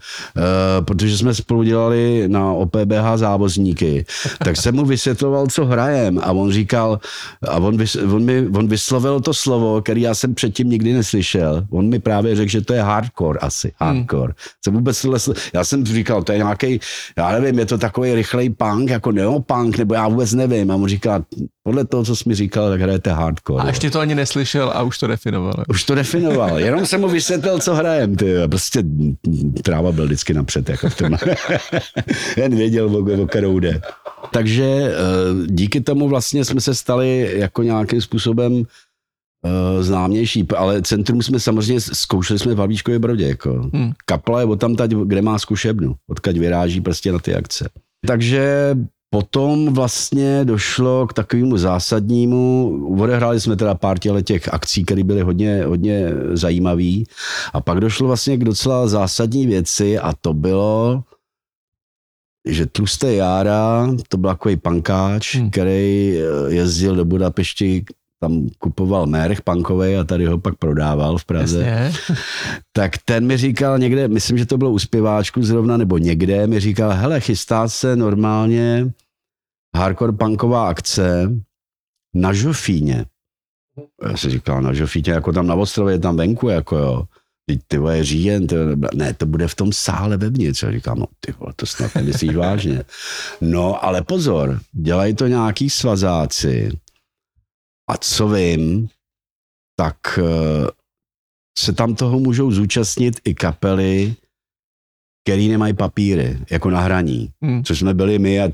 [0.81, 4.05] protože jsme spolu dělali na OPBH závozníky,
[4.43, 6.99] tak jsem mu vysvětloval, co hrajem a on říkal,
[7.47, 11.63] a on, vys, on, mi, on vyslovil to slovo, který já jsem předtím nikdy neslyšel.
[11.69, 14.33] On mi právě řekl, že to je hardcore asi, hardcore.
[14.33, 15.19] Hmm jsem vůbec tohle,
[15.53, 16.79] já jsem říkal, to je nějaký,
[17.17, 20.71] já nevím, je to takový rychlej punk, jako neopunk, nebo já vůbec nevím.
[20.71, 21.23] A on říká,
[21.63, 23.63] podle toho, co jsi mi říkal, tak hrajete hardcore.
[23.63, 25.63] A ještě to ani neslyšel a už to definoval.
[25.69, 28.15] Už to definoval, jenom jsem mu vysvětlil, co hrajem.
[28.15, 28.33] Ty.
[28.49, 28.83] Prostě
[29.63, 31.17] tráva byl vždycky napřed, jako v tom.
[32.37, 33.81] Jen věděl, o, o kterou jde.
[34.31, 34.93] Takže eh,
[35.45, 38.63] díky tomu vlastně jsme se stali jako nějakým způsobem
[39.45, 43.27] uh, známější, ale centrum jsme samozřejmě zkoušeli jsme v Havlíčkově Brodě.
[43.27, 43.69] Jako.
[43.73, 43.91] Hmm.
[44.05, 47.69] Kapla je tam tady, kde má zkušebnu, odkud vyráží prostě na ty akce.
[48.07, 48.75] Takže
[49.15, 55.63] Potom vlastně došlo k takovému zásadnímu, odehráli jsme teda pár těch akcí, které byly hodně,
[55.65, 57.07] hodně zajímavé.
[57.53, 61.03] A pak došlo vlastně k docela zásadní věci a to bylo,
[62.47, 65.49] že Tlusté Jára, to byl takový pankáč, hmm.
[65.49, 67.85] který jezdil do Budapešti
[68.25, 71.63] tam kupoval merch punkovej a tady ho pak prodával v Praze.
[71.63, 72.15] Jasně.
[72.73, 76.59] Tak ten mi říkal někde, myslím, že to bylo u zpěváčku zrovna, nebo někde, mi
[76.59, 78.91] říkal, hele, chystá se normálně
[79.75, 81.31] hardcore punková akce
[82.13, 83.05] na Žofíně.
[84.09, 87.03] Já si říkal, na Žofíně, jako tam na ostrově, tam venku, jako jo.
[87.45, 88.55] teď ty vole, říjen, to,
[88.95, 90.63] ne, to bude v tom sále vevnitř.
[90.63, 92.83] A říkám, no ty vole, to snad nemyslíš vážně.
[93.41, 96.71] No, ale pozor, dělají to nějaký svazáci
[97.89, 98.89] a co vím,
[99.75, 100.67] tak eh,
[101.59, 104.15] se tam toho můžou zúčastnit i kapely,
[105.23, 107.63] který nemají papíry, jako na hraní, hmm.
[107.63, 108.49] což jsme byli my a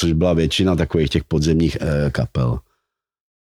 [0.00, 2.60] což byla většina takových těch podzemních eh, kapel.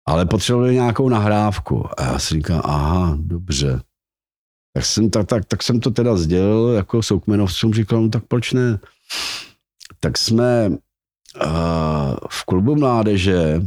[0.08, 2.00] Ale potřebovali nějakou nahrávku.
[2.00, 3.80] A já si říkám, aha, dobře.
[4.74, 8.52] Tak jsem, tak, tak, tak jsem to teda sdělil jako soukmenovcům, říkal, no tak proč
[8.52, 8.78] ne?
[10.00, 10.76] Tak jsme uh,
[12.30, 13.62] v klubu mládeže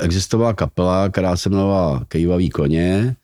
[0.00, 3.16] existovala kapela, která se jmenovala Kejvavý koně,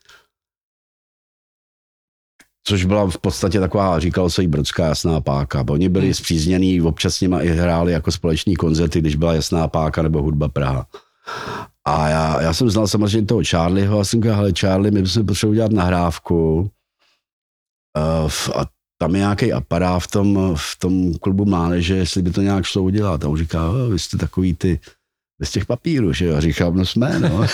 [2.65, 5.65] což byla v podstatě taková, říkalo se jí Brodská jasná páka.
[5.65, 6.15] Bo oni byli hmm.
[6.15, 10.49] zpříznění, občas s nimi i hráli jako společní koncerty, když byla jasná páka nebo hudba
[10.49, 10.87] Praha.
[11.85, 15.27] A já, já jsem znal samozřejmě toho Charlieho a jsem říkal, hele Charlie, my bychom
[15.27, 18.67] potřebovali udělat nahrávku uh, a
[18.99, 22.83] tam je nějaký aparát v tom, v tom klubu mládeže, jestli by to nějak šlo
[22.83, 23.25] udělat.
[23.25, 24.81] A on říká, vy jste takový ty,
[25.39, 26.41] bez těch papírů, že jo?
[26.41, 27.47] Říkám, no jsme, no.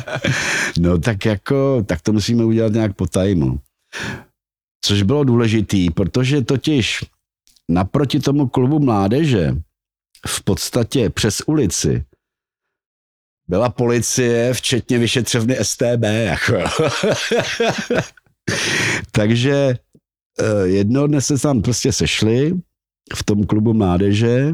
[0.78, 3.60] no tak jako, tak to musíme udělat nějak po tajmu.
[4.84, 7.04] Což bylo důležitý, protože totiž
[7.68, 9.56] naproti tomu klubu mládeže
[10.26, 12.04] v podstatě přes ulici
[13.48, 16.02] byla policie, včetně vyšetřovny STB.
[16.02, 16.54] Jako.
[19.12, 19.54] Takže
[20.40, 22.60] eh, jedno dne se tam prostě sešli
[23.14, 24.52] v tom klubu mládeže,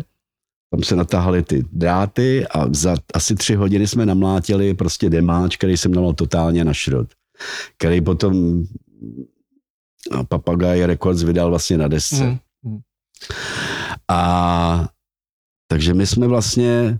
[0.72, 5.76] tam se natáhly ty dráty a za asi tři hodiny jsme namlátili prostě demáč, který
[5.76, 7.08] jsem dal totálně na šrot.
[7.78, 8.64] Který potom
[10.28, 12.38] Papagaj Records vydal vlastně na desce.
[12.62, 12.78] Mm.
[14.08, 14.88] A
[15.68, 16.98] takže my jsme vlastně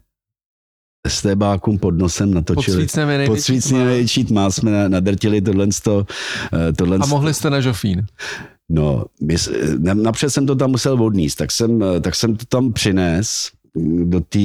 [1.09, 2.87] STBákům pod nosem natočili.
[3.27, 5.67] Pod největší tma jsme nadrtili tohle.
[5.89, 8.07] Eh, tohle A mohli jste na žofín?
[8.71, 9.37] No, my,
[9.93, 13.51] napřed jsem to tam musel odníst, tak jsem, eh, tak jsem to tam přines
[14.05, 14.39] do té,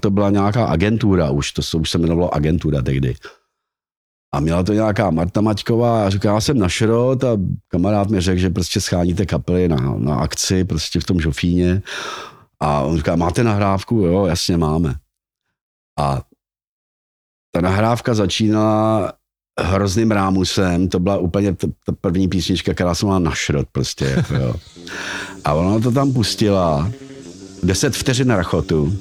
[0.00, 3.14] to byla nějaká agentura už, to už se jmenovalo agentura tehdy.
[4.34, 7.36] A měla to nějaká Marta Maťková a říká, já jsem na šrot a
[7.68, 11.82] kamarád mi řekl, že prostě scháníte kapely na, na akci prostě v tom žofíně.
[12.60, 13.94] A on říká, máte nahrávku?
[13.94, 14.94] Jo, jasně máme.
[15.98, 16.22] A
[17.54, 19.12] ta nahrávka začínala
[19.60, 24.04] hrozným rámusem, to byla úplně ta, ta první písnička, která se měla na šrot prostě,
[24.04, 24.54] jako jo.
[25.44, 26.90] A ona to tam pustila,
[27.62, 28.92] deset vteřin rachotu.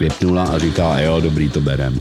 [0.00, 2.00] Vypnula a říká, jo, dobrý, to berem.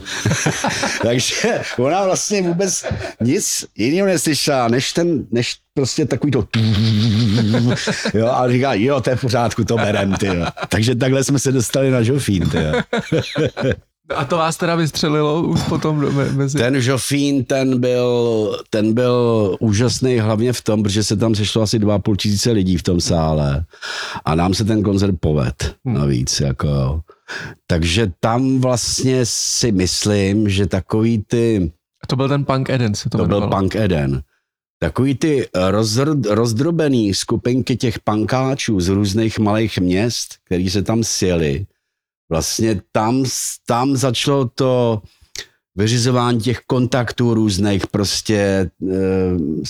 [1.02, 2.86] Takže ona vlastně vůbec
[3.22, 6.48] nic jiného neslyšela, než ten, než prostě takový to
[8.14, 10.30] jo, a říká, jo, to je v pořádku, to berem, ty.
[10.70, 12.58] Takže takhle jsme se dostali na žofín, ty.
[14.16, 16.58] A to vás teda vystřelilo už potom mezi...
[16.58, 21.80] Ten Žofín, ten byl, ten byl úžasný hlavně v tom, protože se tam sešlo asi
[21.80, 23.66] dva půl tisíce lidí v tom sále
[24.26, 25.96] a nám se ten koncert poved hmm.
[25.96, 27.02] navíc, jako
[27.68, 31.72] takže tam vlastně si myslím, že takový ty...
[32.08, 34.22] To byl ten Punk Eden, se to To byl Punk Eden.
[34.82, 41.66] Takový ty rozdr, rozdrobený skupinky těch pankáčů z různých malých měst, který se tam sjeli,
[42.30, 43.24] vlastně tam,
[43.68, 45.02] tam začalo to
[45.76, 48.96] vyřizování těch kontaktů různých, prostě eh,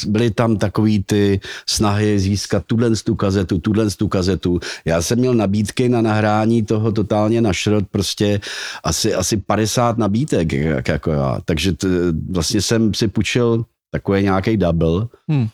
[0.08, 4.60] byly tam takový ty snahy získat tuhle tu kazetu, tuhle tu kazetu.
[4.86, 8.42] Já jsem měl nabídky na nahrání toho totálně na šrot, prostě
[8.84, 11.40] asi, asi 50 nabídek, jak, jako já.
[11.46, 11.88] Takže t,
[12.30, 15.48] vlastně jsem si půjčil takový nějaký double hmm.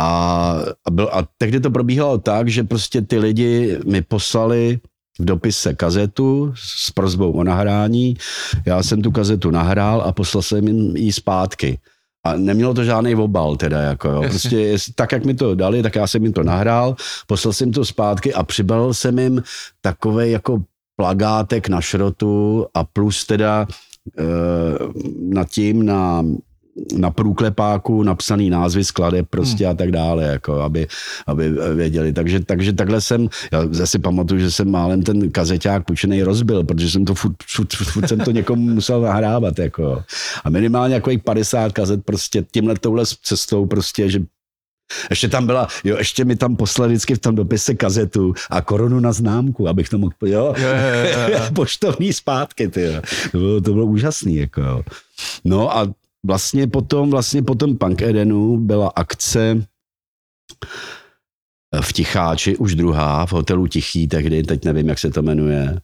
[0.00, 0.08] a,
[0.86, 4.80] a, byl, a tehdy to probíhalo tak, že prostě ty lidi mi poslali
[5.18, 8.16] v dopise kazetu s prozbou o nahrání.
[8.66, 11.78] Já jsem tu kazetu nahrál a poslal jsem jim ji zpátky.
[12.26, 14.22] A nemělo to žádný obal teda, jako jo.
[14.22, 17.84] Prostě tak, jak mi to dali, tak já jsem jim to nahrál, poslal jsem to
[17.84, 19.42] zpátky a přibalil jsem jim
[19.80, 20.62] takový jako
[20.96, 23.66] plagátek na šrotu a plus teda
[24.18, 24.24] e,
[25.34, 26.24] nad tím na
[26.96, 29.70] na průklepáku napsaný názvy skladeb prostě hmm.
[29.70, 30.86] a tak dále, jako aby,
[31.26, 32.12] aby věděli.
[32.12, 36.90] Takže, takže takhle jsem, já zase pamatuju, že jsem málem ten kazeťák půjčený rozbil, protože
[36.90, 40.02] jsem to furt, furt, furt, furt jsem to někomu musel nahrávat, jako.
[40.44, 44.22] A minimálně jako 50 kazet prostě tímhle touhle cestou prostě, že
[45.10, 49.00] Ještě tam byla, jo, ještě mi tam poslali vždycky v tom dopise kazetu a korunu
[49.00, 51.40] na známku, abych to mohl, jo, Jo, jo, jo, jo.
[51.54, 53.02] poštovní zpátky, ty jo.
[53.32, 54.82] To bylo, to bylo úžasný, jako jo.
[55.44, 55.92] No a
[56.26, 59.66] vlastně potom, vlastně potom Punk Edenu byla akce
[61.82, 65.80] v Ticháči, už druhá, v hotelu Tichý tehdy, teď nevím, jak se to jmenuje.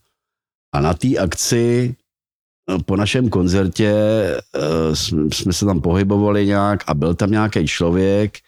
[0.74, 1.97] A na té akci
[2.70, 7.66] eh, po našem koncertě eh, jsme jsme se tam pohybovali nějak a byl tam nějaký
[7.66, 8.39] člověk,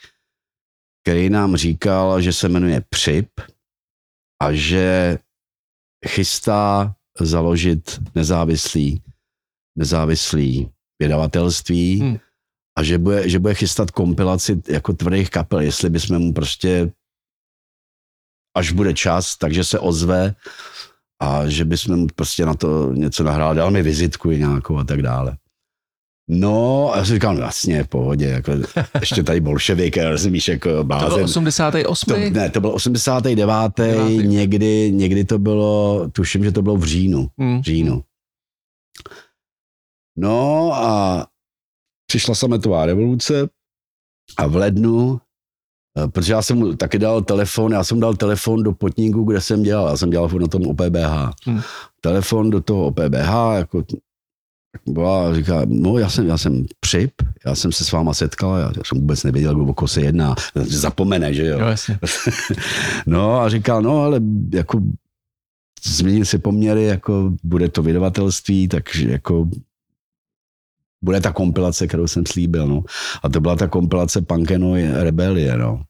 [1.02, 3.28] který nám říkal, že se jmenuje Přip
[4.42, 5.18] a že
[6.06, 9.02] chystá založit nezávislý,
[9.78, 12.16] nezávislý vydavatelství Hmm.
[12.78, 16.92] a že bude, že bude chystat kompilaci jako tvrdých kapel, jestli bychom mu prostě
[18.56, 20.34] až bude čas, takže se ozve
[21.22, 24.84] a že bychom mu prostě na to něco nahráli, dal mi vizitku i nějakou a
[24.84, 25.36] tak dále.
[26.30, 28.52] No, a já si říkal, no jasně, v pohodě, jako,
[29.00, 31.24] ještě tady bolševik, rozumíš, jako To byl blázen.
[31.24, 32.14] 88.
[32.14, 33.36] To, ne, to byl 89.
[33.36, 33.82] Devátý.
[34.22, 37.28] někdy, někdy to bylo, tuším, že to bylo v říjnu.
[37.38, 37.60] Hmm.
[37.60, 38.02] V říjnu.
[40.16, 41.26] No a
[42.06, 43.48] přišla sametová revoluce
[44.36, 45.20] a v lednu,
[45.98, 49.40] eh, protože já jsem mu taky dal telefon, já jsem dal telefon do potníku, kde
[49.40, 51.30] jsem dělal, já jsem dělal na tom OPBH.
[51.44, 51.60] Hmm.
[52.00, 53.84] Telefon do toho OPBH, jako
[54.86, 57.12] byla, říká, no já jsem, já jsem přip,
[57.46, 61.34] já jsem se s váma setkal, já jsem vůbec nevěděl, o koho se jedná, zapomene,
[61.34, 61.58] že jo.
[61.58, 61.98] Jo, jasně.
[63.06, 64.20] No a říkal, no ale
[64.52, 64.80] jako
[65.86, 69.48] změnil si poměry, jako bude to vydavatelství, takže jako
[71.06, 72.82] bude ta kompilace, kterou jsem slíbil, no.
[73.22, 75.82] A to byla ta kompilace Pankeno Rebelie, no.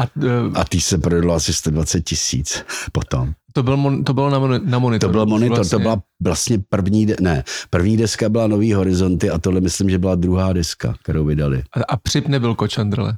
[0.00, 3.32] A eh, A tý se prodalo asi 120 tisíc potom.
[3.52, 5.08] to, byl mon, to bylo na, moni- na monitor.
[5.08, 5.76] To byl monitor, vlastně.
[5.76, 9.98] to byla vlastně první, de- ne, první deska byla Nový horizonty a tohle myslím, že
[9.98, 11.62] byla druhá deska, kterou vydali.
[11.76, 13.16] A, a přip nebyl Kočandrle.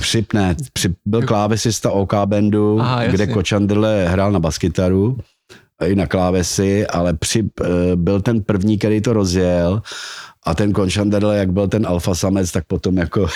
[0.00, 3.14] Přip ne, přip byl klávesista OK bandu, Aha, jasně.
[3.14, 5.18] kde Kočandrle hrál na baskytaru
[5.80, 9.82] i na klávesy, ale Přip eh, byl ten první, který to rozjel
[10.46, 13.26] a ten Kočandrle, jak byl ten alfa samec, tak potom jako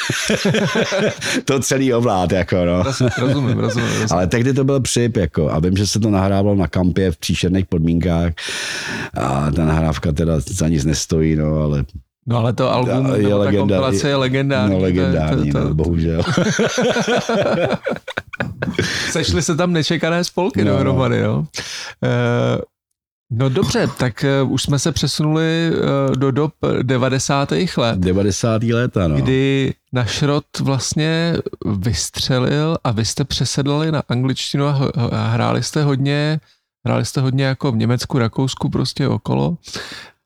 [1.44, 2.82] to celý ovlád, jako no.
[3.18, 4.06] Rozumím, rozumím, rozumím.
[4.10, 7.16] Ale tehdy to byl přip, jako, a vím, že se to nahrávalo na kampě v
[7.16, 8.32] příšerných podmínkách
[9.14, 11.84] a ta nahrávka teda za nic nestojí, no, ale
[12.28, 14.74] No ale to album, je nebo ta kompilace je legendární.
[14.74, 16.22] no, to je- legendární, to, to, no, to, bohužel.
[19.10, 20.72] Sešly se tam nečekané spolky No.
[20.72, 21.46] dohromady, no.
[22.04, 22.58] Eh,
[23.30, 26.52] No dobře, tak eh, už jsme se přesunuli eh, do dob
[26.82, 27.52] 90.
[27.76, 28.62] let, 90.
[28.62, 29.16] léta, no.
[29.16, 31.36] kdy na šrot vlastně
[31.78, 34.76] vystřelil a vy jste přesedlali na angličtinu a
[35.28, 36.40] hráli jste hodně,
[36.86, 39.56] hráli jste hodně jako v Německu, Rakousku, prostě okolo.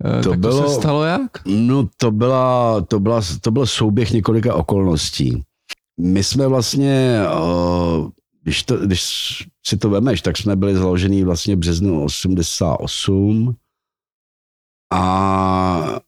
[0.04, 1.30] Eh, To tak to bylo- se stalo jak?
[1.46, 5.42] No to, byla, to, byla, to byl souběh několika okolností.
[6.00, 8.08] My jsme vlastně, o,
[8.42, 9.02] když, to, když
[9.66, 13.54] si to vemeš, tak jsme byli založený vlastně v březnu 88
[14.92, 16.00] a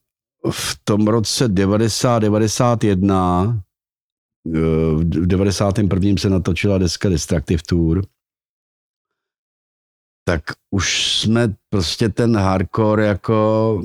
[0.50, 3.60] v tom roce 90-91
[4.46, 6.14] v 91.
[6.18, 8.02] se natočila deska Destructive Tour,
[10.24, 13.84] tak už jsme prostě ten hardcore jako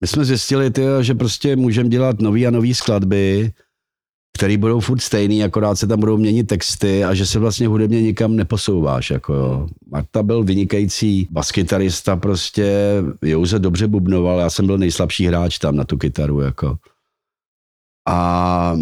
[0.00, 3.52] my jsme zjistili, tyjo, že prostě můžeme dělat nový a nový skladby,
[4.36, 8.02] které budou furt stejný, akorát se tam budou měnit texty a že se vlastně hudebně
[8.02, 9.10] nikam neposouváš.
[9.10, 9.68] Jako jo.
[9.90, 15.84] Marta byl vynikající baskytarista, prostě Jouze dobře bubnoval, já jsem byl nejslabší hráč tam na
[15.84, 16.40] tu kytaru.
[16.40, 16.78] Jako.
[18.08, 18.76] A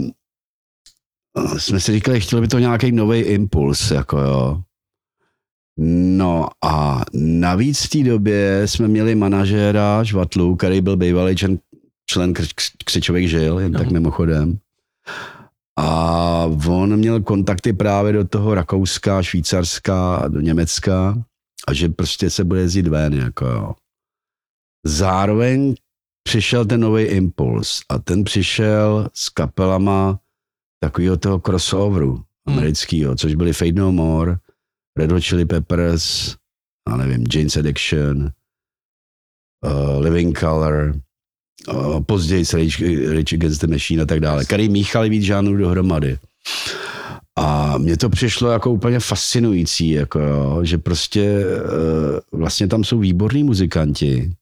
[1.58, 3.90] jsme si říkali, chtěli by to nějaký nový impuls.
[3.90, 4.62] Jako jo.
[5.78, 11.58] No a navíc v té době jsme měli manažéra Žvatlu, který byl bývalý člen,
[12.06, 13.78] člen Kř- Křičových žil, jen No.
[13.78, 14.58] tak mimochodem.
[15.78, 21.22] A on měl kontakty právě do toho Rakouska, Švýcarska, a do Německa
[21.68, 23.14] a že prostě se bude jezdit ven.
[23.14, 23.72] Jako jo.
[24.86, 25.74] Zároveň
[26.22, 30.20] přišel ten nový impuls a ten přišel s kapelama
[30.80, 34.36] takového toho crossoveru amerického, což byly Fade No More,
[34.98, 36.36] Red Hot Chili Peppers,
[36.88, 38.30] já nevím, Jane's Addiction,
[39.64, 40.94] uh, Living Color,
[41.68, 46.18] uh, později Rage, Rage Against the Machine a tak dále, který míchali víc žánrů dohromady.
[47.38, 51.44] A mně to přišlo jako úplně fascinující, jako jo, že prostě
[52.32, 54.32] uh, vlastně tam jsou výborní muzikanti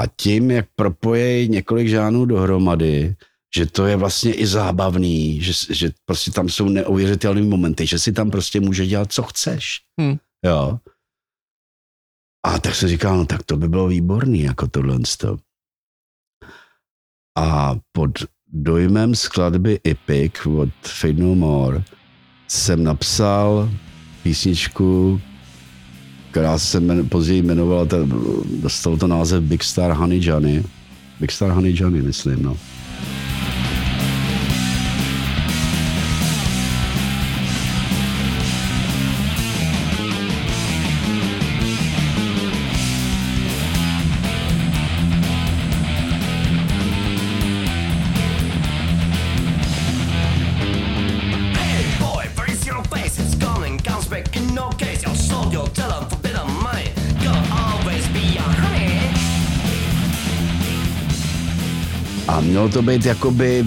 [0.00, 3.16] a tím, jak propojejí několik žánrů dohromady,
[3.56, 8.12] že to je vlastně i zábavný, že, že prostě tam jsou neuvěřitelné momenty, že si
[8.12, 9.64] tam prostě může dělat, co chceš.
[10.00, 10.16] Hmm.
[10.44, 10.78] Jo.
[12.46, 14.98] A tak se říká, no tak to by bylo výborný, jako tohle.
[17.38, 18.10] A pod
[18.52, 21.84] dojmem skladby Epic od Fade No More
[22.48, 23.70] jsem napsal
[24.22, 25.20] písničku,
[26.30, 27.86] která se men, později jmenovala,
[28.60, 30.64] dostalo to název Big Star Honey Johnny.
[31.20, 32.56] Big Star Honey Johnny, myslím, no.
[62.78, 63.66] To být jakoby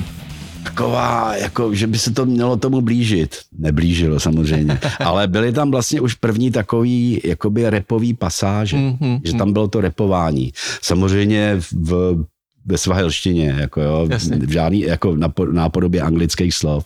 [0.63, 3.37] taková, jako, že by se to mělo tomu blížit.
[3.57, 4.79] Neblížilo samozřejmě.
[4.99, 9.21] Ale byly tam vlastně už první takový jakoby repový pasáže, mm-hmm.
[9.23, 10.53] že tam bylo to repování.
[10.81, 12.23] Samozřejmě v,
[12.65, 14.07] ve svahelštině, jako jo,
[14.47, 16.85] v žádný, jako na, nápodobě anglických slov.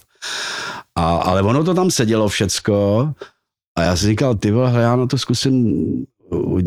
[0.95, 3.09] A, ale ono to tam sedělo všecko
[3.77, 5.85] a já si říkal, ty vole, já na to zkusím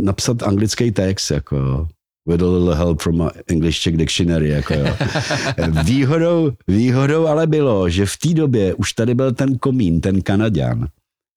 [0.03, 1.89] napsat anglický text, jako
[2.29, 4.49] with a little help from my English Czech Dictionary.
[4.49, 4.97] Jako jo.
[5.85, 10.87] Výhodou, výhodou ale bylo, že v té době už tady byl ten komín, ten Kanaďan,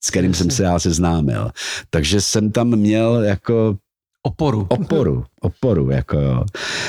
[0.03, 1.51] s kterým jsem se já seznámil.
[1.89, 3.77] Takže jsem tam měl jako
[4.23, 4.67] Oporu.
[4.69, 6.45] Oporu, oporu, jako jo.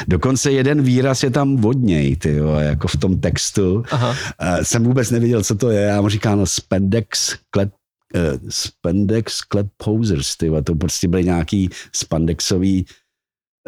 [0.09, 3.82] Dokonce jeden výraz je tam vodněj, ty jo, jako v tom textu.
[3.90, 4.16] Aha.
[4.62, 5.82] Jsem vůbec nevěděl, co to je.
[5.82, 7.72] Já mu říkám, no, spandex, klep,
[8.14, 10.62] uh, spandex klep posers, ty jo.
[10.62, 12.86] To prostě byly nějaký spandexový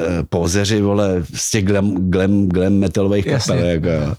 [0.01, 4.17] Eh, pózeři, vole, z těch glam, glam, glam metalových kapel, jako,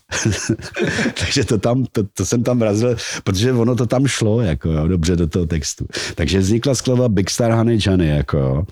[1.19, 4.87] Takže to tam, to, to, jsem tam vrazil, protože ono to tam šlo, jako, jo,
[4.87, 5.87] dobře do toho textu.
[6.15, 8.65] Takže vznikla sklova Big Star Honey Johnny, jako,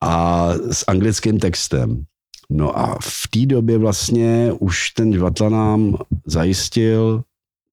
[0.00, 2.04] a s anglickým textem.
[2.50, 7.22] No a v té době vlastně už ten Žvatla nám zajistil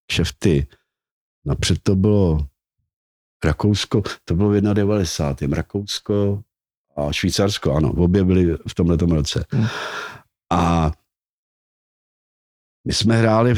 [0.08, 0.68] kšefty.
[1.46, 2.46] Napřed to bylo
[3.46, 5.58] Rakousko, to bylo v 91.
[5.58, 6.42] Rakousko,
[6.98, 9.46] a Švýcarsko, ano, obě byly v tomhle roce.
[9.52, 9.68] Hmm.
[10.52, 10.92] A
[12.88, 13.56] my jsme hráli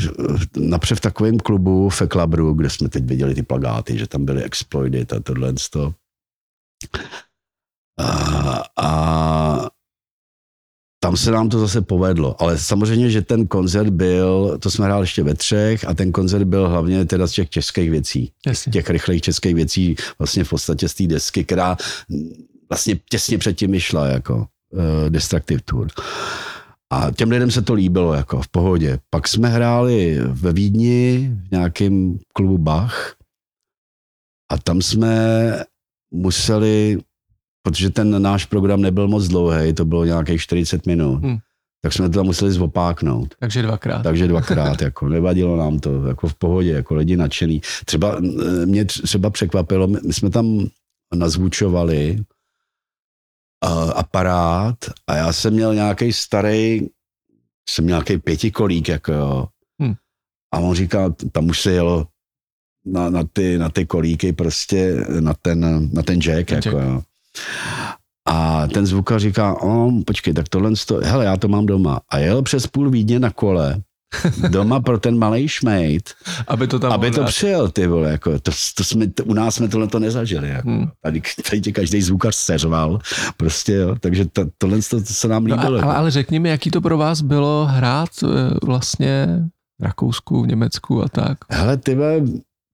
[0.57, 5.13] napřed v takovém klubu Feklabru, kde jsme teď viděli ty plagáty, že tam byly Exploited
[5.13, 5.53] a tohle.
[7.99, 9.69] A, a
[11.03, 12.41] tam se nám to zase povedlo.
[12.41, 16.45] Ale samozřejmě, že ten koncert byl, to jsme hráli ještě ve třech a ten koncert
[16.45, 18.31] byl hlavně teda z těch českých věcí.
[18.47, 18.71] Jasně.
[18.71, 21.77] Těch rychlejch českých věcí vlastně v podstatě z té desky, která
[22.69, 25.87] vlastně těsně předtím vyšla jako uh, Destructive Tour.
[26.93, 28.99] A těm lidem se to líbilo, jako v pohodě.
[29.09, 33.15] Pak jsme hráli ve Vídni v nějakém klubu Bach
[34.51, 35.15] a tam jsme
[36.13, 36.97] museli,
[37.63, 41.37] protože ten náš program nebyl moc dlouhý, to bylo nějakých 40 minut, hmm.
[41.81, 43.35] tak jsme to tam museli zopáknout.
[43.39, 44.03] Takže dvakrát.
[44.03, 47.61] Takže dvakrát, jako nevadilo nám to, jako v pohodě, jako lidi nadšený.
[47.85, 48.17] Třeba
[48.65, 50.67] mě třeba překvapilo, my jsme tam
[51.15, 52.23] nazvučovali
[53.65, 56.81] uh, aparát a já jsem měl nějaký starý,
[57.69, 59.47] jsem měl nějaký pětikolík, jako jo.
[59.81, 59.93] Hmm.
[60.53, 62.07] A on říká, tam už se jelo
[62.85, 66.87] na, na, ty, na ty kolíky prostě, na ten, na ten jack, ten jako jack.
[66.87, 67.01] jo.
[68.27, 72.01] A ten zvukař říká, o, počkej, tak tohle, sto, hele, já to mám doma.
[72.09, 73.81] A jel přes půl Vídně na kole
[74.49, 76.09] doma pro ten malý šmejt,
[76.47, 79.55] aby to tam aby to přijel, ty vole, jako, to, to jsme, to, u nás
[79.55, 80.69] jsme tohle to nezažili, jako.
[80.69, 80.89] hmm.
[81.01, 82.99] tady, tady tě každý zvukař seřval,
[83.37, 85.61] prostě, jo, takže to, tohle to, to se nám líbilo.
[85.63, 85.89] No, ale, jako.
[85.89, 88.27] ale řekni mi, jaký to pro vás bylo hrát eh,
[88.63, 89.27] vlastně
[89.81, 91.37] v Rakousku, v Německu a tak?
[91.49, 91.97] Hele, ty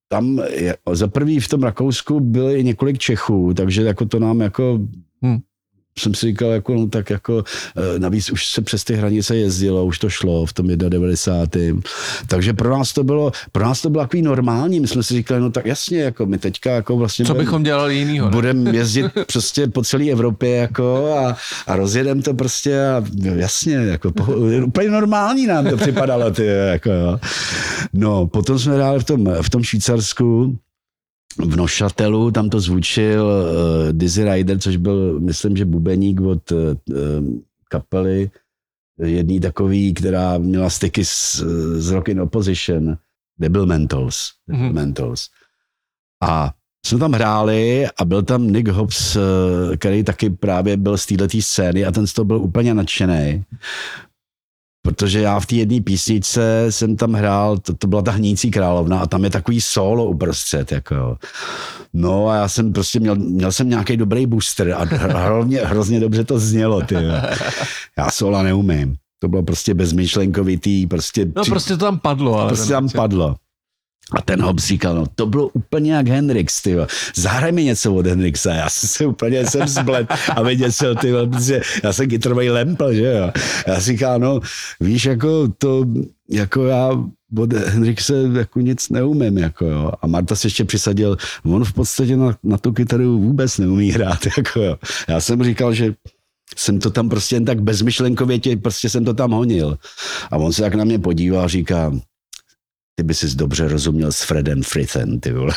[0.09, 4.79] tam je, za prvý v tom Rakousku byly několik Čechů, takže jako to nám jako
[5.99, 7.43] jsem si říkal, jako, no, tak jako
[7.77, 11.81] eh, navíc už se přes ty hranice jezdilo, už to šlo v tom 91.
[12.27, 15.41] Takže pro nás to bylo, pro nás to bylo takový normální, my jsme si říkali,
[15.41, 17.25] no tak jasně, jako my teďka jako vlastně...
[17.25, 18.29] Co budem, bychom dělali jinýho?
[18.29, 21.37] Budeme jezdit prostě po celé Evropě jako a,
[21.67, 23.03] a rozjedeme to prostě a
[23.35, 24.23] jasně, jako po,
[24.65, 27.19] úplně normální nám to připadalo, ty, jako jo.
[27.93, 30.57] No, potom jsme hráli v tom, v tom Švýcarsku,
[31.39, 36.59] v Nošatelu, tam to zvučil uh, Dizzy Rider, což byl, myslím, že bubeník od uh,
[37.69, 38.31] kapely,
[38.99, 41.43] jedný takový, která měla styky s,
[41.79, 42.97] s Rock in Opposition,
[43.39, 44.31] Debil Mentals.
[44.49, 44.73] Mm-hmm.
[44.73, 45.29] Mentals.
[46.23, 46.53] A
[46.85, 49.17] jsme tam hráli a byl tam Nick Hobbs,
[49.77, 53.43] který taky právě byl z této scény a ten z toho byl úplně nadšený
[54.85, 58.99] protože já v té jedné písničce jsem tam hrál, to, to byla ta Hnící královna
[58.99, 61.17] a tam je takový solo uprostřed, jako
[61.93, 66.23] No a já jsem prostě měl, měl jsem nějaký dobrý booster a hrozně, hrozně dobře
[66.23, 66.95] to znělo, ty.
[67.97, 68.95] Já sola neumím.
[69.19, 71.25] To bylo prostě bezmyšlenkovitý, prostě...
[71.35, 72.39] No prostě to tam padlo.
[72.39, 73.35] Ale prostě tam padlo.
[74.11, 76.75] A ten Hobbs říkal, no to bylo úplně jak Hendrix, ty
[77.15, 80.69] Zahraj mi něco od Hendrixa, já jsem se úplně jsem zbled a viděl,
[81.01, 83.31] ty protože já jsem kytarový lempl, že jo.
[83.67, 84.39] Já říkal, no
[84.79, 85.85] víš, jako to,
[86.29, 86.89] jako já
[87.37, 89.91] od Hendrixe jako nic neumím, jako jo.
[90.01, 94.19] A Marta se ještě přisadil, on v podstatě na, na tu kytaru vůbec neumí hrát,
[94.37, 94.77] jako jo.
[95.07, 95.93] Já jsem říkal, že
[96.55, 99.77] jsem to tam prostě jen tak bezmyšlenkově, tě, prostě jsem to tam honil.
[100.31, 101.91] A on se tak na mě podíval a říká,
[102.95, 105.53] ty by si dobře rozuměl s Fredem Frithen, ty vole.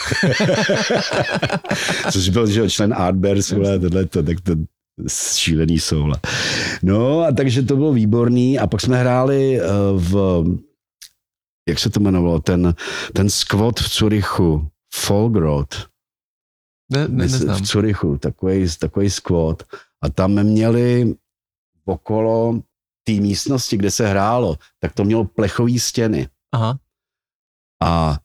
[2.12, 4.54] Což byl, že člen Artbears, vole, tohle to, tak to
[5.08, 6.20] šílený soule.
[6.82, 9.64] No a takže to bylo výborný a pak jsme hráli eh,
[9.94, 10.44] v,
[11.68, 12.74] jak se to jmenovalo, ten,
[13.12, 15.88] ten squat v Curychu, Folgrod.
[16.92, 17.56] Ne, ne, neznám.
[17.56, 19.62] V Curychu, takový, takový squat.
[20.02, 21.14] A tam měli
[21.84, 22.62] okolo
[23.04, 26.28] té místnosti, kde se hrálo, tak to mělo plechové stěny.
[26.52, 26.78] Aha.
[27.82, 28.18] A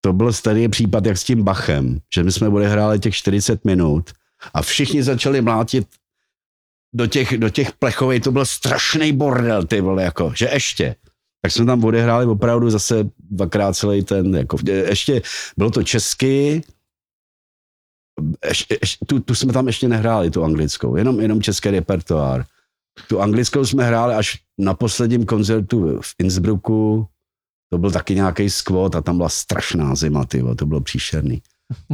[0.00, 4.10] to byl starý případ jak s tím Bachem, že my jsme odehráli těch 40 minut
[4.54, 5.88] a všichni začali mlátit
[6.94, 10.96] do těch, do těch plechových, to byl strašný bordel, ty vole, jako, že ještě.
[11.42, 15.22] Tak jsme tam odehráli opravdu zase dvakrát celý ten, jako, ještě
[15.56, 16.62] bylo to česky,
[18.48, 22.44] ještě, ještě, tu, tu, jsme tam ještě nehráli, tu anglickou, jenom, jenom český repertoár.
[23.08, 27.08] Tu anglickou jsme hráli až na posledním koncertu v Innsbrucku,
[27.70, 31.42] to byl taky nějaký skvot a tam byla strašná zima, tyvo, to bylo příšerný.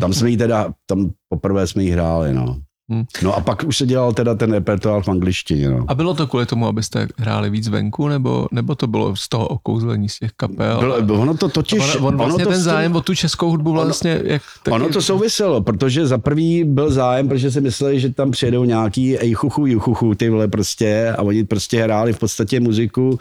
[0.00, 2.56] Tam jsme jí teda, tam poprvé jsme jí hráli, no.
[2.90, 3.04] Hmm.
[3.22, 5.70] No a pak už se dělal teda ten repertoár v angličtině.
[5.70, 5.84] No.
[5.88, 9.48] A bylo to kvůli tomu, abyste hráli víc venku, nebo, nebo to bylo z toho
[9.48, 11.00] okouzlení z těch kapel?
[11.00, 11.96] Bylo, ono to totiž...
[11.96, 14.20] On, on vlastně ono to ten zájem o tu českou hudbu vlastně...
[14.20, 14.74] Ono, jak, taky...
[14.74, 19.18] ono to souviselo, protože za prvý byl zájem, protože si mysleli, že tam přijedou nějaký
[19.18, 23.18] ejchuchu, juchuchu, ty vole prostě a oni prostě hráli v podstatě muziku,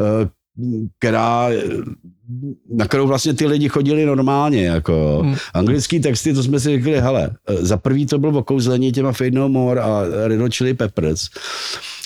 [0.00, 0.28] eh,
[0.98, 1.48] která,
[2.74, 4.66] na kterou vlastně ty lidi chodili normálně.
[4.66, 5.20] Jako.
[5.22, 5.36] Hmm.
[5.54, 9.48] Anglický texty, to jsme si řekli, hele, za prvý to bylo okouzlení těma Fade No
[9.48, 11.28] More a Red Chili Peppers.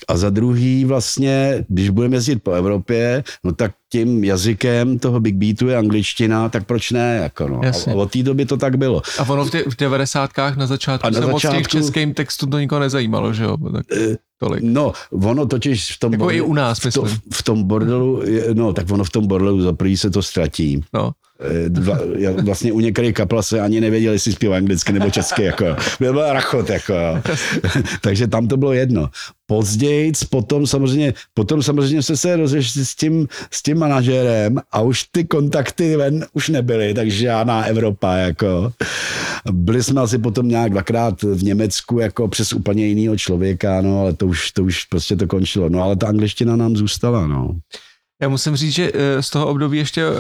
[0.09, 5.35] A za druhý vlastně, když budeme jezdit po Evropě, no tak tím jazykem toho Big
[5.35, 7.19] Beatu je angličtina, tak proč ne?
[7.23, 7.61] Jako no.
[7.65, 9.03] A, a od té doby to tak bylo.
[9.19, 10.31] A ono v, tě, v 90.
[10.57, 13.57] na začátku a na se začátku, moc těch českým textu to nikoho nezajímalo, že jo?
[13.73, 14.63] Tak eh, tolik.
[14.63, 16.13] No, ono totiž v tom...
[16.13, 19.27] Jako bordelu, i u nás, v, to, v tom bordelu, no, tak ono v tom
[19.27, 20.81] bordelu za se to ztratí.
[20.93, 21.13] No.
[21.41, 25.43] Eh, dva, já vlastně u některých kapel se ani nevěděli, jestli zpívají anglicky nebo česky,
[25.43, 25.65] jako,
[26.01, 26.95] byl rachot, jako,
[28.01, 29.11] takže tam to bylo jedno.
[29.47, 35.03] Později, potom samozřejmě, potom samozřejmě se se rozešli s tím, s tím manažerem a už
[35.03, 38.73] ty kontakty ven už nebyly, takže žádná Evropa, jako.
[39.53, 44.13] Byli jsme asi potom nějak dvakrát v Německu, jako přes úplně jiného člověka, no, ale
[44.13, 45.69] to už, to už prostě to končilo.
[45.69, 47.51] No, ale ta angličtina nám zůstala, no.
[48.25, 50.13] Já musím říct, že eh, z toho období ještě eh,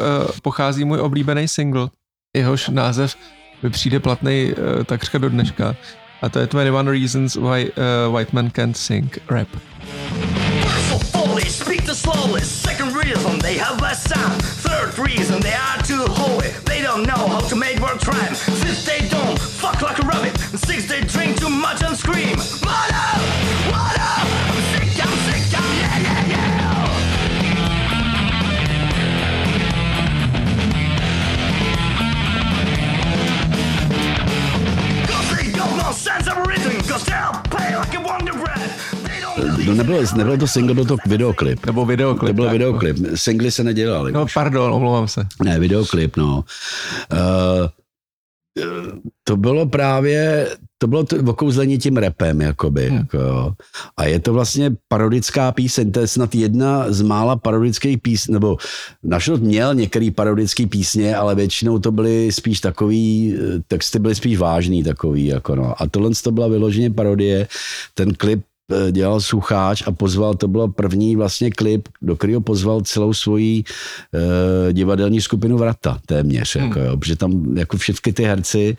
[0.43, 1.89] pochází můj oblíbený single.
[2.37, 3.17] Jehož název
[3.63, 5.77] mi přijde platný eh, takřka do dneška.
[6.23, 9.49] A to je 21 Reasons Why uh, White Man Can't Sing Rap.
[14.97, 15.57] Reason they
[20.95, 22.37] they drink too much and scream.
[22.63, 23.64] What
[39.67, 41.67] No nebylo, nebylo to single, byl to videoklip.
[41.67, 42.37] Nebo videoklip.
[42.37, 42.97] To byl videoklip.
[43.15, 44.13] Singly se nedělali.
[44.13, 45.27] No pardon, omlouvám se.
[45.45, 46.45] Ne, videoklip, no.
[47.13, 47.69] Uh,
[49.25, 50.49] to bylo právě,
[50.85, 52.89] to bylo to okouzlení tím repem, jakoby.
[52.89, 52.99] Hmm.
[52.99, 53.53] Jako, jo.
[53.97, 58.57] A je to vlastně parodická píseň, to je snad jedna z mála parodických písní, nebo
[59.03, 63.35] našel měl některý parodický písně, ale většinou to byly spíš takový,
[63.69, 65.75] texty byly spíš vážný takový, jako no.
[65.83, 67.49] A tohle to byla vyloženě parodie,
[67.95, 68.54] ten klip Eh,
[68.91, 74.73] dělal Sucháč a pozval, to bylo první vlastně klip, do kterého pozval celou svoji uh,
[74.73, 76.67] divadelní skupinu Vrata téměř, hmm.
[76.67, 78.77] jako, jo, protože tam jako všechny ty herci,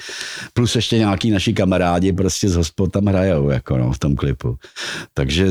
[0.54, 4.58] plus ještě nějaký naši kamarádi prostě z hospod tam hrajou jako, no, v tom klipu.
[5.14, 5.48] Takže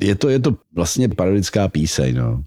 [0.00, 2.42] je to, je to vlastně parodická píseň, no.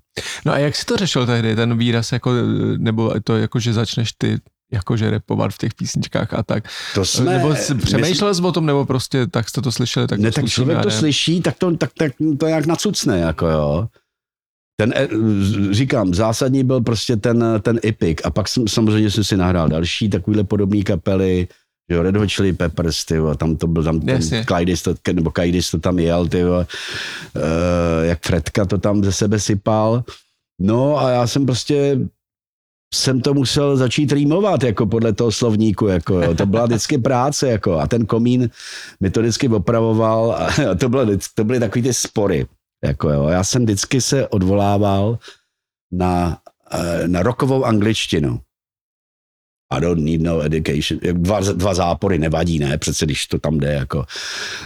[0.45, 2.31] No a jak si to řešil tehdy, ten výraz, jako,
[2.77, 4.37] nebo to, jako, že začneš ty
[4.71, 6.63] jakože repovat v těch písničkách a tak.
[6.95, 10.19] To jsme, nebo jsi přemýšlel jsi o tom, nebo prostě tak jste to slyšeli, tak
[10.19, 13.87] ne, tak člověk to slyší, tak to, tak, tak to jak nacucne, jako jo.
[14.79, 15.07] Ten, eh,
[15.71, 20.09] říkám, zásadní byl prostě ten, ten Epic a pak jsem, samozřejmě jsem si nahrál další
[20.09, 21.47] takovýhle podobné kapely,
[21.91, 24.21] Jo, Red Hot Chili Peppers, ty vole, tam to byl, tam ten.
[24.45, 26.67] Kaidis to, nebo Kaidis to tam jel, ty vole,
[27.35, 30.03] uh, jak Fredka to tam ze sebe sypal.
[30.61, 31.99] No a já jsem prostě
[32.93, 36.35] jsem to musel začít rýmovat, jako podle toho slovníku, jako jo.
[36.35, 38.49] to byla vždycky práce, jako a ten komín
[38.99, 42.47] mi to vždycky opravoval a to, bylo, to byly takový ty spory,
[42.83, 43.27] jako jo.
[43.27, 45.19] Já jsem vždycky se odvolával
[45.91, 46.37] na,
[46.71, 48.39] eh, na rokovou angličtinu.
[49.71, 50.99] I don't need no education.
[51.13, 52.77] Dva, dva zápory nevadí, ne?
[52.77, 54.05] Přece když to tam jde, jako.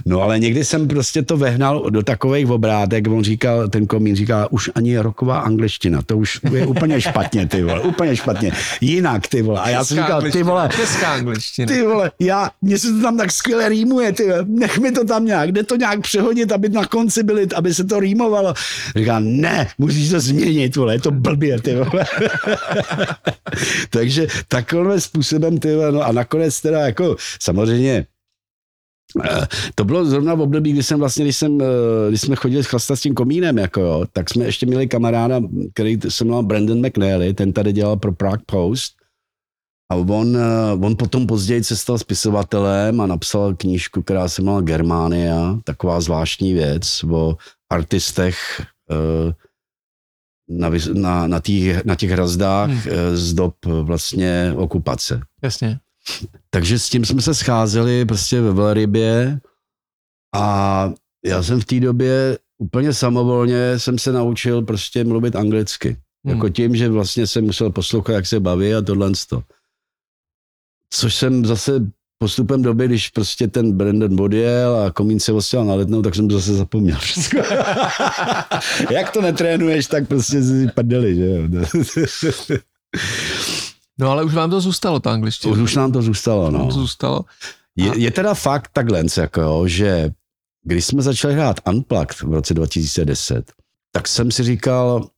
[0.05, 4.47] No ale někdy jsem prostě to vehnal do takových obrátek, on říkal, ten komín říkal,
[4.51, 8.51] už ani roková angličtina, to už je úplně špatně, ty vole, úplně špatně.
[8.81, 9.61] Jinak, ty vole.
[9.61, 11.67] A já jsem říkal, ty vole, Česká angličtina.
[11.67, 15.05] ty vole, já, mně se to tam tak skvěle rýmuje, ty vole, nech mi to
[15.05, 18.53] tam nějak, jde to nějak přehodit, aby na konci byly, aby se to rýmovalo.
[18.95, 22.05] Říká, ne, musíš to změnit, vole, je to blbě, ty vole.
[23.89, 24.27] Takže
[24.93, 28.05] takovým způsobem, ty no a nakonec teda jako, samozřejmě,
[29.23, 32.63] eh, to bylo zrovna v období, kdy jsem vlastně, když, jsem, eh, když jsme chodili
[32.63, 35.41] chlastat s tím komínem, jako jo, tak jsme ještě měli kamaráda,
[35.73, 38.93] který se jmenoval Brandon McNally, ten tady dělal pro Prague Post.
[39.91, 44.61] A on, eh, on potom později se stal spisovatelem a napsal knížku, která se jmenovala
[44.61, 47.37] Germania, taková zvláštní věc o
[47.69, 48.61] artistech
[50.49, 52.79] na, na, na, tý, na těch hrazdách Hmm.
[52.79, 53.17] hmm.
[53.17, 55.21] z dob eh, vlastně okupace.
[55.41, 55.79] Jasně.
[56.49, 59.39] Takže s tím jsme se scházeli prostě ve Velrybě
[60.35, 60.93] a
[61.25, 65.97] já jsem v té době úplně samovolně jsem se naučil prostě mluvit anglicky.
[66.25, 66.35] Hmm.
[66.35, 69.43] Jako tím, že vlastně jsem musel poslouchat, jak se baví a tohle to.
[70.89, 71.91] Což jsem zase
[72.23, 76.27] postupem doby, když prostě ten Brandon odjel a komín se ostěl na letnou, tak jsem
[76.27, 77.41] to zase zapomněl všechno.
[78.91, 81.43] jak to netrénuješ, tak prostě si prdeli, že jo.
[83.99, 85.53] No ale už vám to zůstalo, ta angličtina.
[85.53, 86.65] Už, už nám to zůstalo, no.
[86.65, 87.25] to zůstalo.
[87.75, 90.11] Je, je teda fakt takhle, jako že
[90.63, 93.51] když jsme začali hrát Unplugged v roce 2010,
[93.91, 95.09] tak jsem si říkal,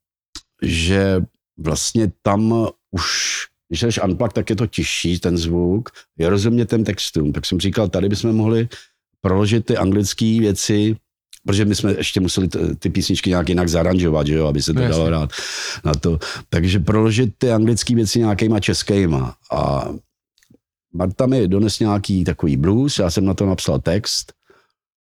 [0.62, 1.22] že
[1.58, 6.84] vlastně tam už, když jdeš Unplugged, tak je to těžší, ten zvuk, je rozumět těm
[6.84, 7.34] textům.
[7.34, 8.68] Tak jsem říkal, tady bychom mohli
[9.22, 10.96] proložit ty anglické věci,
[11.46, 14.74] protože my jsme ještě museli t- ty písničky nějak jinak zaranžovat, že jo, aby se
[14.74, 15.30] to No, dalo hrát
[15.86, 16.20] na to.
[16.50, 19.36] Takže proložit ty anglické věci nějakýma českýma.
[19.52, 19.90] A
[20.94, 24.34] Marta mi dones nějaký takový blues, já jsem na to napsal text,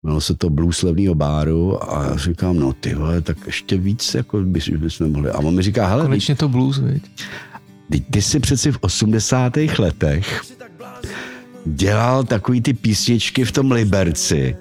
[0.03, 4.15] jmenovalo se to Blues levného báru a já říkám, no ty vole, tak ještě víc
[4.15, 5.31] jako bys, bychom mohli.
[5.31, 7.03] A on mi říká, hele, Konečně to blues, viď?
[7.91, 9.57] Ty, ty jsi přeci v 80.
[9.79, 10.43] letech
[11.67, 14.57] dělal takový ty písničky v tom Liberci.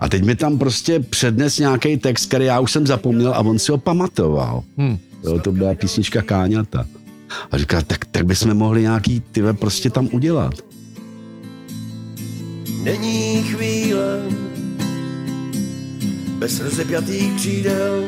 [0.00, 3.58] A teď mi tam prostě přednes nějaký text, který já už jsem zapomněl a on
[3.58, 4.62] si ho pamatoval.
[4.78, 4.98] Hm.
[5.24, 6.86] Jo, to byla písnička Káňata.
[7.50, 10.54] A říkal, tak, tak bychom mohli nějaký tyhle prostě tam udělat.
[12.82, 14.22] Není chvíle
[16.38, 18.04] bez rozepjatých křídel.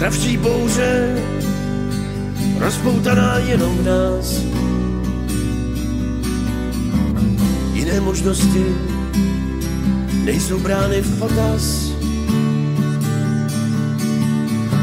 [0.00, 1.24] Travčí bouře,
[2.58, 4.40] rozpoutaná jenom v nás.
[7.72, 8.64] Jiné možnosti
[10.24, 11.92] nejsou brány v potaz.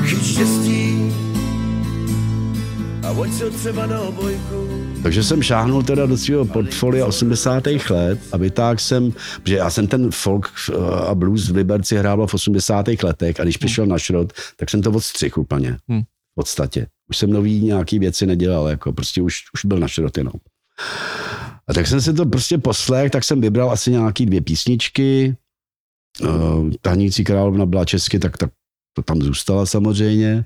[0.06, 1.14] Chyť štěstí
[3.04, 4.67] a hoď se třeba na obojku.
[5.08, 7.68] Takže jsem šáhnul teda do svého portfolia 80.
[7.90, 10.76] let a vytáhl jsem, protože já jsem ten folk eh,
[11.08, 12.86] a blues v Liberci hrával v 80.
[13.04, 15.78] letech a když přišel na šrot, tak jsem to odstřihl úplně.
[15.88, 16.02] Hmm.
[16.02, 16.88] V podstatě.
[17.10, 20.34] Už jsem nový nějaký věci nedělal, jako prostě už, už byl na šrot jenom.
[21.68, 25.36] A tak jsem si to prostě poslech, tak jsem vybral asi nějaký dvě písničky.
[26.22, 28.52] Uh, Tahnící královna byla česky, tak, tak
[28.94, 30.46] to tam zůstala samozřejmě.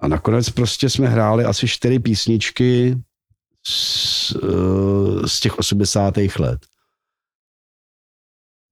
[0.00, 2.98] A nakonec prostě jsme hráli asi čtyři písničky
[3.66, 6.38] z, eh, z těch 80.
[6.38, 6.66] let.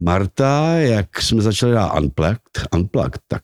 [0.03, 3.43] Marta, jak jsme začali hrát Unplugged, Unplugged tak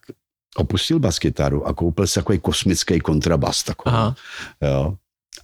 [0.56, 3.62] opustil baskytaru a koupil si takový kosmický kontrabas.
[3.62, 4.16] Takový, Aha.
[4.62, 4.96] jo.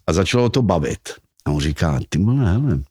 [0.07, 1.09] A začalo to bavit.
[1.45, 2.83] A on říká, ty vole, hele,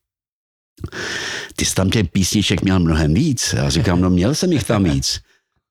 [1.56, 3.54] ty jsi tam těch písniček měl mnohem víc.
[3.54, 5.20] Já říkám, no měl jsem jich tam víc.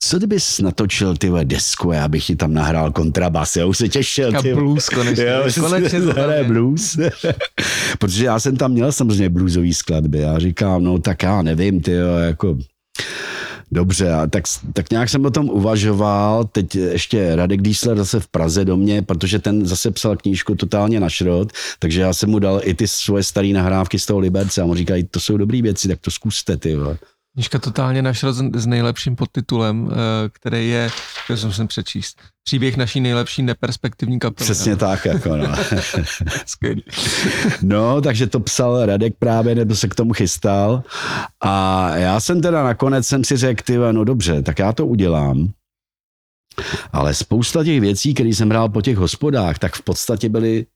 [0.02, 4.42] Co kdybys natočil ty desku, já bych ti tam nahrál kontrabas, já už se těšil.
[4.42, 5.24] Ty, blues konečně.
[5.24, 6.44] Jo, konečně konečně to tam hraje je.
[6.44, 6.98] blues.
[7.98, 10.18] Protože já jsem tam měl samozřejmě bluesový skladby.
[10.18, 12.58] Já říkám, no tak já nevím, ty jo, jako
[13.72, 18.28] Dobře, a tak, tak nějak jsem o tom uvažoval, teď ještě Radek Diesler zase v
[18.28, 22.38] Praze do mě, protože ten zase psal knížku totálně na šrot, takže já jsem mu
[22.38, 25.62] dal i ty svoje staré nahrávky z toho Liberce a on říká, to jsou dobré
[25.62, 26.98] věci, tak to zkuste, ty vole.
[27.36, 29.96] Knižka totálně našel s nejlepším podtitulem, eh,
[30.28, 30.90] který je,
[31.24, 34.44] který jsem sem přečíst, příběh naší nejlepší neperspektivní kapely.
[34.44, 35.46] Přesně tak, jako no.
[36.46, 36.84] Skvělý.
[37.62, 40.82] No, takže to psal Radek právě, nebo se k tomu chystal.
[41.40, 45.50] A já jsem teda nakonec jsem si řekl, ty, no dobře, tak já to udělám.
[46.92, 50.66] Ale spousta těch věcí, které jsem hrál po těch hospodách, tak v podstatě byly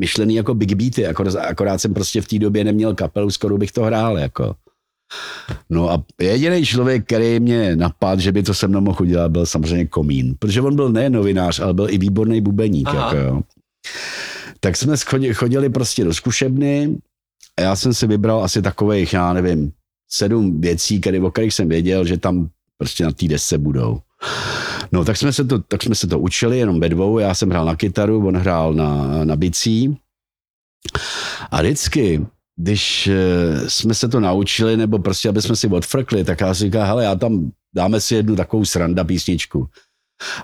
[0.00, 3.72] myšlený jako big beaty, akorát, akorát jsem prostě v té době neměl kapelu, skoro bych
[3.72, 4.54] to hrál, jako.
[5.70, 9.46] No a jediný člověk, který mě napadl, že by to se mnou mohl udělat, byl
[9.46, 10.34] samozřejmě Komín.
[10.38, 12.88] Protože on byl ne novinář, ale byl i výborný bubeník.
[12.94, 13.40] Jako jo.
[14.60, 14.96] Tak jsme
[15.34, 16.98] chodili prostě do zkušebny
[17.56, 19.72] a já jsem si vybral asi takových, já nevím,
[20.08, 22.48] sedm věcí, které, o kterých jsem věděl, že tam
[22.78, 24.00] prostě na té desce budou.
[24.92, 27.18] No, tak jsme, se to, tak jsme se to učili jenom ve dvou.
[27.18, 29.98] Já jsem hrál na kytaru, on hrál na, na bicí.
[31.50, 32.26] A vždycky,
[32.56, 36.64] když eh, jsme se to naučili, nebo prostě, aby jsme si odfrkli, tak já si
[36.64, 39.68] říká, hele, já tam dáme si jednu takovou sranda písničku.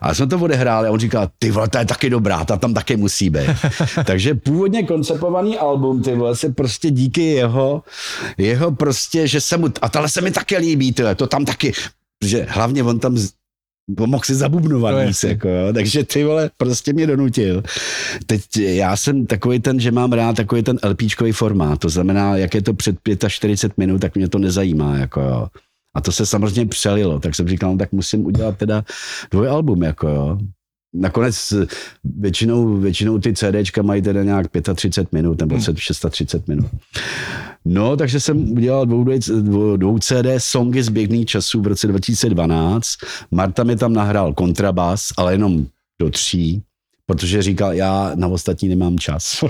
[0.01, 2.75] A jsme to odehráli a on říká, ty vole, to je taky dobrá, ta tam
[2.75, 3.51] taky musí být.
[4.05, 7.83] Takže původně koncepovaný album, ty vole, se prostě díky jeho,
[8.39, 11.45] jeho prostě, že se mu, a tohle se mi taky líbí, ty vole, to tam
[11.45, 11.73] taky,
[12.25, 13.17] že hlavně on tam
[14.07, 15.73] mohl si zabubnovat no, víc, jako, jo.
[15.73, 17.63] takže ty vole, prostě mě donutil.
[18.27, 22.55] Teď já jsem takový ten, že mám rád takový ten LPčkový formát, to znamená, jak
[22.55, 22.97] je to před
[23.29, 25.49] 45 minut, tak mě to nezajímá, jako jo.
[25.95, 28.85] A to se samozřejmě přelilo, tak jsem říkal, no, tak musím udělat teda
[29.31, 30.39] dvoj album, jako jo
[30.95, 31.55] nakonec
[32.05, 36.67] většinou, většinou ty CDčka mají teda nějak 35 minut nebo 630 minut.
[37.65, 39.05] No, takže jsem udělal dvou,
[39.77, 42.89] dvou, CD songy z běžných časů v roce 2012.
[43.31, 45.67] Marta mi tam nahrál kontrabas, ale jenom
[46.01, 46.63] do tří
[47.07, 49.45] protože říkal, já na ostatní nemám čas.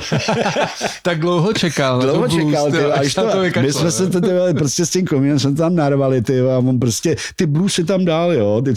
[1.02, 2.00] tak dlouho čekal.
[2.00, 5.06] Dlouho blues, čekal, ty, až to, to my jsme se to, ty, prostě s tím
[5.06, 8.74] komínem jsme tam narvali, ty, a on prostě, ty blues si tam dál, jo, ty,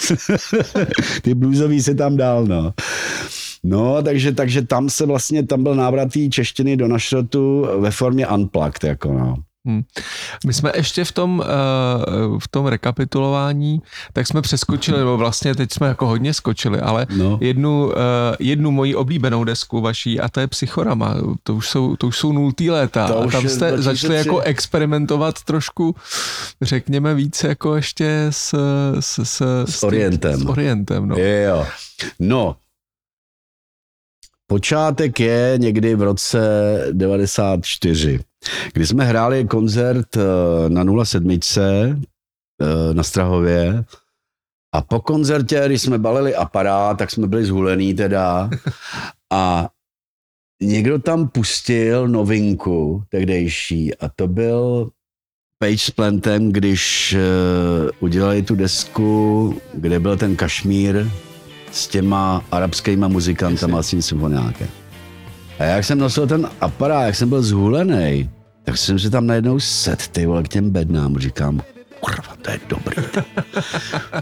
[1.22, 2.74] ty bluesový si tam dál, no.
[3.68, 8.28] No, takže, takže tam se vlastně, tam byl návrat té češtiny do našrotu ve formě
[8.28, 9.36] unplugged, jako no.
[9.68, 9.84] Hmm.
[10.46, 13.82] My jsme ještě v tom, uh, v tom rekapitulování,
[14.14, 17.38] tak jsme přeskočili, nebo vlastně teď jsme jako hodně skočili, ale no.
[17.42, 17.94] jednu, uh,
[18.40, 21.16] jednu moji oblíbenou desku vaší a to je Psychorama.
[21.44, 23.08] To už jsou, to už jsou nultý léta.
[23.08, 23.84] To a tam jste 2003.
[23.84, 25.96] začali jako experimentovat trošku,
[26.62, 28.56] řekněme víc jako ještě s,
[29.00, 30.40] s, s, s, s orientem.
[30.40, 31.16] S orientem, no.
[31.18, 31.66] Jo.
[32.20, 32.56] No,
[34.48, 36.40] Počátek je někdy v roce
[36.92, 38.20] 94,
[38.74, 43.86] kdy jsme hráli koncert eh, na 07 eh, na Strahově.
[44.76, 48.50] A po koncertě, když jsme balili aparát, tak jsme byli zhulený teda.
[49.34, 49.70] A
[50.62, 54.90] někdo tam pustil novinku tehdejší a to byl
[55.60, 61.08] Page s Plantem, když uh, udělali tu desku, kde byl ten Kašmír,
[61.76, 64.68] s těma arabskýma muzikantama s tím symfoniákem.
[65.60, 68.30] A jak jsem nosil ten aparát, jak jsem byl zhulený,
[68.64, 71.18] tak jsem si tam najednou set, ty vole, k těm bednám.
[71.18, 71.62] Říkám,
[72.00, 72.96] kurva, to je dobrý.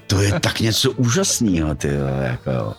[0.07, 2.73] to je tak něco úžasného, ty vole, jako jo.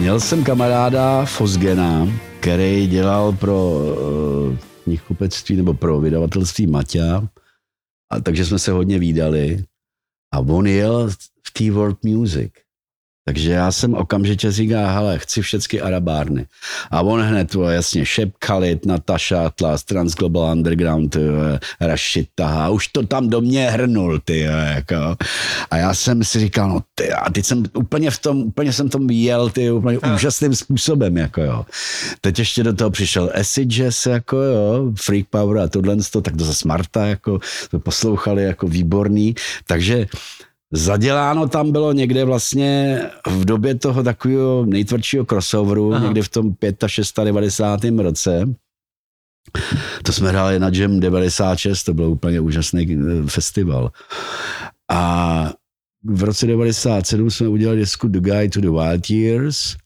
[0.00, 2.08] Měl jsem kamaráda Fosgena,
[2.40, 7.28] který dělal pro uh, knihkupectví nebo pro vydavatelství Maťa,
[8.10, 9.64] a takže jsme se hodně výdali.
[10.34, 11.10] A on jel
[11.46, 12.52] v té World Music.
[13.30, 16.46] Takže já jsem okamžitě říkal, hele, chci všechny arabárny.
[16.90, 21.16] A on hned, to jasně, Shep Khalid, Natasha Atlas, Transglobal Underground,
[21.80, 24.40] Rashid Taha, už to tam do mě hrnul, ty,
[24.74, 25.16] jako.
[25.70, 28.88] A já jsem si říkal, no ty, a teď jsem úplně v tom, úplně jsem
[28.88, 30.14] tom jel, ty, úplně a.
[30.14, 31.66] úžasným způsobem, jako jo.
[32.20, 36.44] Teď ještě do toho přišel Acid Jazz, jako jo, Freak Power a tohle, tak to
[36.44, 37.38] za Smarta, jako,
[37.70, 39.34] to poslouchali jako výborný,
[39.66, 40.06] takže
[40.72, 46.04] Zaděláno tam bylo někde vlastně v době toho takového nejtvrdšího crossoveru, Aha.
[46.04, 47.24] někde v tom 95.
[47.24, 47.80] 90.
[47.84, 48.54] roce.
[50.02, 53.90] To jsme hráli na Jam 96, to byl úplně úžasný eh, festival.
[54.90, 55.52] A
[56.04, 59.76] v roce 97 jsme udělali desku The Guide to the Wild Years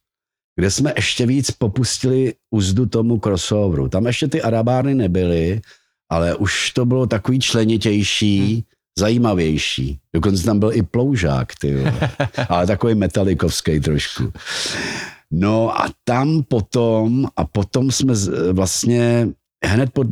[0.57, 3.89] kde jsme ještě víc popustili úzdu tomu crossoveru.
[3.89, 5.61] Tam ještě ty arabárny nebyly,
[6.09, 8.63] ale už to bylo takový členitější, hmm.
[8.99, 10.01] Zajímavější.
[10.15, 11.85] Dokonce tam byl i ploužák, ty
[12.49, 14.33] ale takový metalikovský trošku.
[15.31, 18.15] No a tam potom, a potom jsme
[18.53, 19.29] vlastně
[19.65, 20.05] hned po,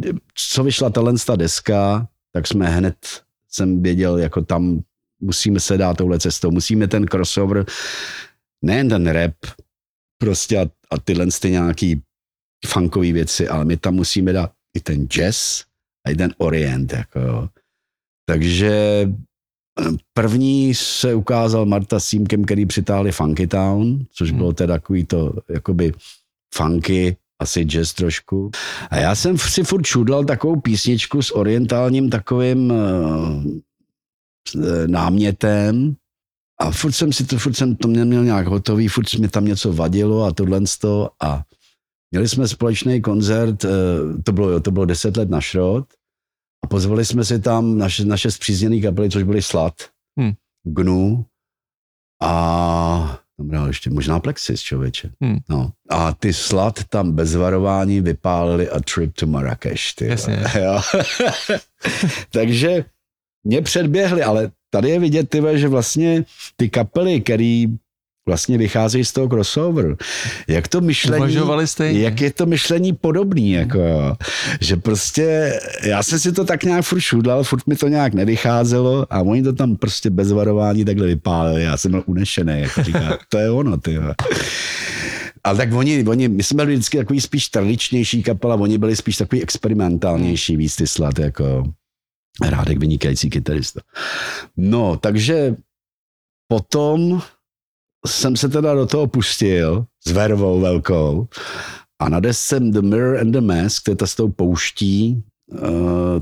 [0.52, 2.96] co vyšla tahle deska, tak jsme hned,
[3.48, 4.82] jsem věděl, jako tam
[5.20, 7.66] musíme se dát touhle cestou, musíme ten crossover,
[8.62, 9.34] nejen ten rap,
[10.18, 12.02] prostě a, a tyhle ty nějaký
[12.66, 15.64] funkové věci, ale my tam musíme dát i ten jazz
[16.06, 17.48] a i ten orient, jako jo.
[18.32, 18.72] Takže
[19.80, 24.38] eh, první se ukázal Marta s Símkem, který přitáhli Funky Town, což hmm.
[24.38, 25.92] bylo teda takový to, jakoby
[26.54, 28.50] funky, asi jazz trošku.
[28.90, 33.44] A já jsem si furt čudlal takovou písničku s orientálním takovým uh,
[34.86, 35.94] námětem
[36.60, 39.72] a furt jsem si to, furt jsem to měl nějak hotový, furt mi tam něco
[39.72, 40.60] vadilo a tohle
[41.20, 41.42] a
[42.10, 43.70] měli jsme společný koncert, uh,
[44.24, 45.84] to bylo, to bylo deset let na šrot
[46.62, 49.74] a pozvali jsme si tam naše, naše zpřízněné kapely, což byly Slat,
[50.18, 50.32] hmm.
[50.64, 51.26] Gnu
[52.22, 55.10] a tam hrál ještě možná Plexis, člověče.
[55.20, 55.38] Hmm.
[55.48, 55.72] No.
[55.90, 59.92] A ty Slat tam bez varování vypálili a Trip to Marrakeš.
[59.92, 60.42] Ty Jasně.
[62.30, 62.84] Takže
[63.44, 66.24] mě předběhli, ale tady je vidět, ty, že vlastně
[66.56, 67.66] ty kapely, který
[68.26, 69.96] vlastně vycházejí z toho crossover.
[70.48, 71.36] Jak to myšlení,
[71.90, 74.16] jak je to myšlení podobný, jako jo.
[74.60, 79.06] že prostě, já jsem si to tak nějak furt šudlal, furt mi to nějak nevycházelo
[79.10, 83.18] a oni to tam prostě bez varování takhle vypálili, já jsem byl unešený, jako říká,
[83.28, 83.98] to je ono, ty.
[85.44, 89.16] Ale tak oni, oni, my jsme byli vždycky takový spíš tradičnější kapela, oni byli spíš
[89.16, 91.72] takový experimentálnější, víc ty slat, jako
[92.40, 93.80] Rádek vynikající kytarista.
[94.56, 95.54] No, takže
[96.48, 97.22] potom
[98.06, 101.28] jsem se teda do toho pustil s vervou velkou
[101.98, 105.22] a na desce The Mirror and the Mask, to je ta s tou pouští,
[105.52, 105.58] uh,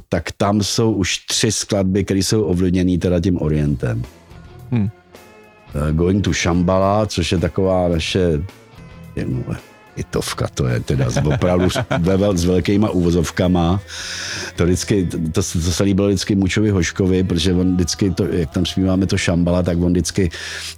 [0.08, 4.02] tak tam jsou už tři skladby, které jsou ovlivněné teda tím orientem.
[4.70, 4.90] Hmm.
[5.74, 8.42] Uh, Going to Shambhala, což je taková naše
[9.97, 11.68] hitovka, to je teda opravdu
[12.34, 13.80] s velkýma úvozovkama.
[14.57, 18.66] To vždycky, to, to, se líbilo vždycky Mučovi Hoškovi, protože on vždycky, to, jak tam
[18.66, 20.30] zpíváme to šambala, tak on vždycky,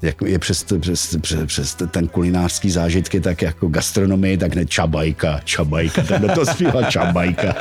[0.02, 5.40] jak je přes, přes, přes, přes ten kulinářský zážitky, tak jako gastronomii, tak ne čabajka,
[5.44, 7.54] čabajka, ten to zpívá čabajka.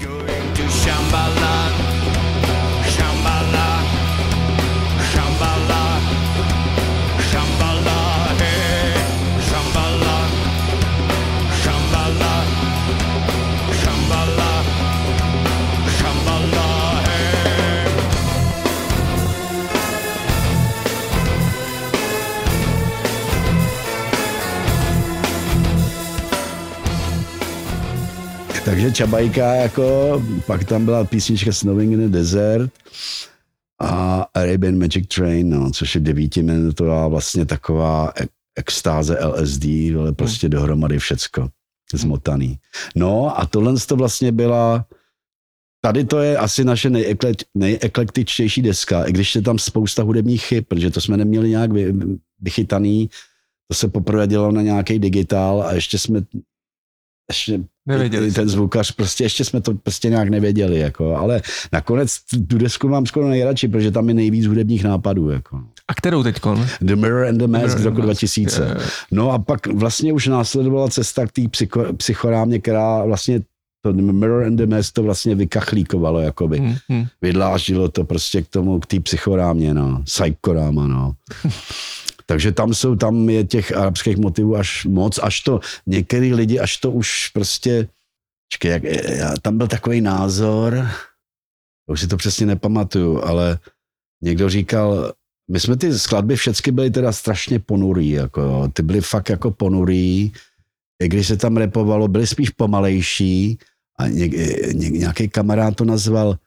[28.70, 32.72] Takže Čabajka, jako, pak tam byla písnička Snowing in the Desert
[33.80, 38.12] a Arabian Magic Train, no, což je devítiminutová vlastně taková
[38.56, 39.64] extáze LSD,
[39.98, 40.50] ale prostě hmm.
[40.50, 41.48] dohromady všecko
[41.94, 42.58] zmotaný.
[42.96, 44.86] No a tohle to vlastně byla,
[45.80, 46.90] tady to je asi naše
[47.54, 51.94] nejeklektičtější deska, i když je tam spousta hudebních chyb, protože to jsme neměli nějak vy,
[52.40, 53.10] vychytaný,
[53.68, 56.22] to se poprvé dělalo na nějaký digitál a ještě jsme
[57.30, 62.16] ještě Nevěděli ten zvukař, prostě ještě jsme to prostě nějak nevěděli, jako, ale nakonec
[62.48, 65.30] tu desku mám skoro nejradši, protože tam je nejvíc hudebních nápadů.
[65.30, 65.60] Jako.
[65.88, 66.66] A kterou teďkon?
[66.80, 68.62] The Mirror and the Mask z roku 2000.
[68.62, 68.90] Yeah.
[69.10, 73.40] No a pak vlastně už následovala cesta k té psycho, psychorámě, která vlastně
[73.82, 76.58] to The Mirror and the Mask to vlastně vykachlíkovalo, jakoby.
[76.58, 77.06] Hmm, hmm.
[77.22, 80.02] Vydláždilo to prostě k tomu, k té psychorámě, no.
[80.04, 81.12] Psychoráma, no.
[82.30, 86.76] Takže tam jsou, tam je těch arabských motivů až moc, až to, některý lidi, až
[86.76, 87.88] to už prostě,
[88.48, 88.82] čekaj, jak,
[89.18, 90.86] já, tam byl takový názor,
[91.86, 93.58] už si to přesně nepamatuju, ale
[94.22, 95.12] někdo říkal,
[95.50, 100.32] my jsme ty skladby všechny byly teda strašně ponurý, jako ty byly fakt jako ponurý,
[101.02, 103.58] i když se tam repovalo, byly spíš pomalejší
[103.98, 104.28] a ně,
[104.72, 106.38] ně, nějaký kamarád to nazval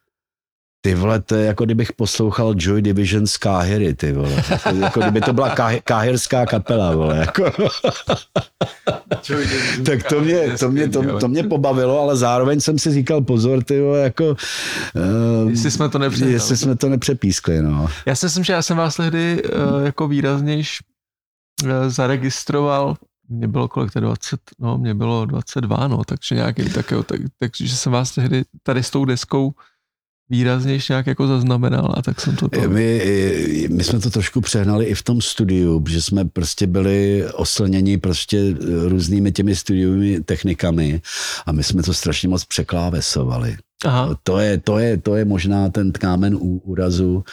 [0.85, 4.43] ty vole, to je jako kdybych poslouchal Joy Division z Káhyry, ty vole.
[4.49, 7.17] Jako, jako kdyby to byla káhy, káhyrská kapela, vole.
[7.17, 7.43] Jako.
[9.85, 13.63] tak to mě, to, mě, to, to mě pobavilo, ale zároveň jsem si říkal pozor,
[13.63, 14.35] ty vole, jako...
[15.43, 16.33] Uh, jestli jsme to nepřepískli.
[16.33, 17.87] Jestli jsme to nepřepískli, no.
[18.05, 20.77] Já si myslím, že já jsem vás tehdy uh, jako výraznějš
[21.63, 22.95] uh, zaregistroval
[23.29, 27.75] mě bylo kolik to 20, no, mě bylo 22, no, takže nějaký takový, tak, takže
[27.75, 29.53] jsem vás tehdy tady s tou deskou
[30.29, 32.49] výraznější nějak jako zaznamenal a tak jsem to...
[32.49, 32.69] to...
[32.69, 37.97] My, my jsme to trošku přehnali i v tom studiu, že jsme prostě byli oslněni
[37.97, 38.55] prostě
[38.87, 41.01] různými těmi studiovými technikami
[41.45, 43.57] a my jsme to strašně moc překlávesovali.
[43.85, 44.17] Aha.
[44.23, 47.23] To, je, to, je, to je možná ten kámen úrazu,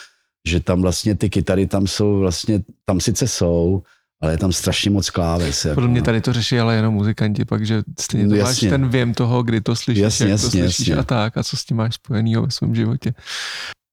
[0.47, 3.83] že tam vlastně ty kytary tam jsou vlastně, tam sice jsou,
[4.21, 5.65] ale je tam strašně moc kláves.
[5.65, 5.75] Jako.
[5.75, 8.67] Podle mě tady to řeší ale jenom muzikanti, pak, že stejně to jasně.
[8.67, 11.01] máš ten věm toho, kdy to slyšíš, jasně, jak jasně, to slyšíš jasně.
[11.01, 13.13] a tak, a co s tím máš spojenýho ve svém životě.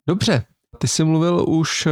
[0.08, 0.44] Dobře,
[0.78, 1.88] ty jsi mluvil už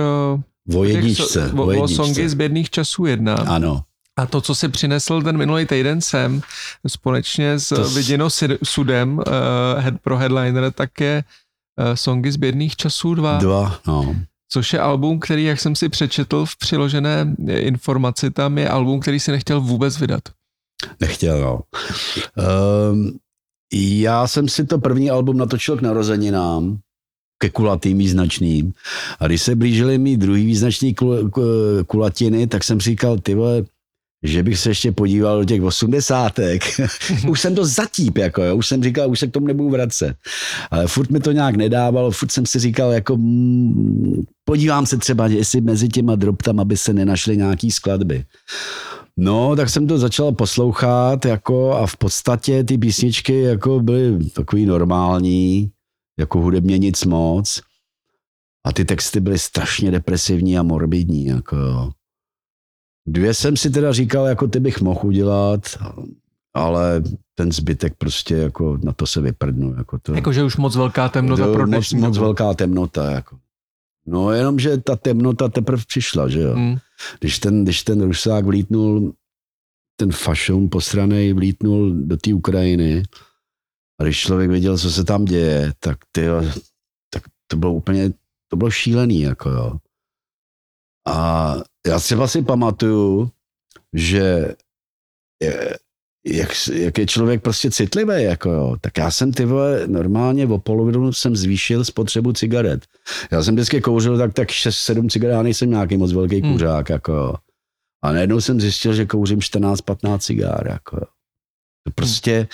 [0.68, 3.34] uh, o jedničce, o, o, o songy z bědných časů jedna.
[3.34, 3.82] Ano.
[4.18, 6.40] A to, co si přinesl ten minulý týden sem,
[6.86, 8.28] společně s to Viděno
[8.64, 9.24] Sudem uh,
[9.78, 11.24] head, pro headliner, tak je
[11.78, 13.38] uh, songy z bědných časů dva.
[13.38, 14.16] Dva, no
[14.48, 19.20] což je album, který, jak jsem si přečetl v přiložené informaci, tam je album, který
[19.20, 20.22] si nechtěl vůbec vydat.
[21.00, 21.60] Nechtěl, no.
[22.92, 23.18] Um,
[23.72, 26.78] já jsem si to první album natočil k narozeninám,
[27.38, 28.72] ke kulatým význačným.
[29.20, 31.30] A když se blížily mi druhý význačný kul,
[31.86, 33.64] kulatiny, tak jsem říkal, ty vole,
[34.22, 36.62] že bych se ještě podíval do těch osmdesátek.
[37.28, 38.56] už jsem to zatíp, jako jo.
[38.56, 40.16] už jsem říkal, už se k tomu nebudu vracet.
[40.70, 45.26] Ale furt mi to nějak nedávalo, furt jsem si říkal, jako mm, podívám se třeba,
[45.26, 48.24] jestli mezi těma droptama by se nenašly nějaký skladby.
[49.16, 54.66] No, tak jsem to začal poslouchat jako a v podstatě ty písničky jako byly takový
[54.66, 55.70] normální,
[56.18, 57.60] jako hudebně nic moc.
[58.64, 61.90] A ty texty byly strašně depresivní a morbidní, jako jo.
[63.06, 65.78] Dvě jsem si teda říkal, jako ty bych mohl udělat,
[66.54, 67.02] ale
[67.34, 69.74] ten zbytek prostě jako na to se vyprdnu.
[69.78, 73.10] Jako to, Jakože už moc velká temnota pro moc, moc velká temnota.
[73.10, 73.38] Jako.
[74.06, 76.54] No jenom, že ta temnota teprve přišla, že jo.
[76.54, 76.76] Hmm.
[77.20, 79.14] Když, ten, když ten Rusák vlítnul,
[79.96, 83.02] ten fašon posranej vlítnul do té Ukrajiny
[84.00, 86.26] a když člověk věděl, co se tam děje, tak, ty,
[87.10, 88.12] tak to bylo úplně,
[88.48, 89.76] to bylo šílený, jako jo.
[91.08, 91.54] A
[91.86, 93.30] já si vlastně pamatuju,
[93.92, 94.54] že
[95.42, 95.76] je,
[96.26, 100.58] jak, jak je člověk prostě citlivý, jako jo, tak já jsem ty vole, normálně o
[100.58, 102.86] polovinu jsem zvýšil spotřebu cigaret.
[103.30, 106.52] Já jsem vždycky kouřil tak, tak 6-7 cigaret, já nejsem nějaký moc velký hmm.
[106.52, 107.34] kuřák, jako jo.
[108.02, 111.06] A najednou jsem zjistil, že kouřím 14-15 cigár, jako jo.
[111.84, 112.48] To prostě,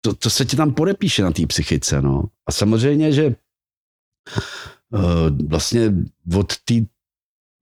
[0.00, 2.24] to, to se ti tam podepíše na té psychice, no.
[2.46, 3.34] A samozřejmě, že
[4.90, 5.92] uh, vlastně
[6.36, 6.74] od té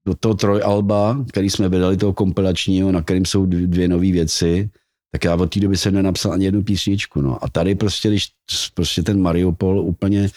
[0.07, 4.69] do toho trojalba, který jsme vydali, toho kompilačního, na kterým jsou dvě nové věci,
[5.11, 7.21] tak já od té doby jsem nenapsal ani jednu písničku.
[7.21, 7.43] No.
[7.43, 8.27] A tady prostě, když
[8.73, 10.29] prostě ten Mariupol úplně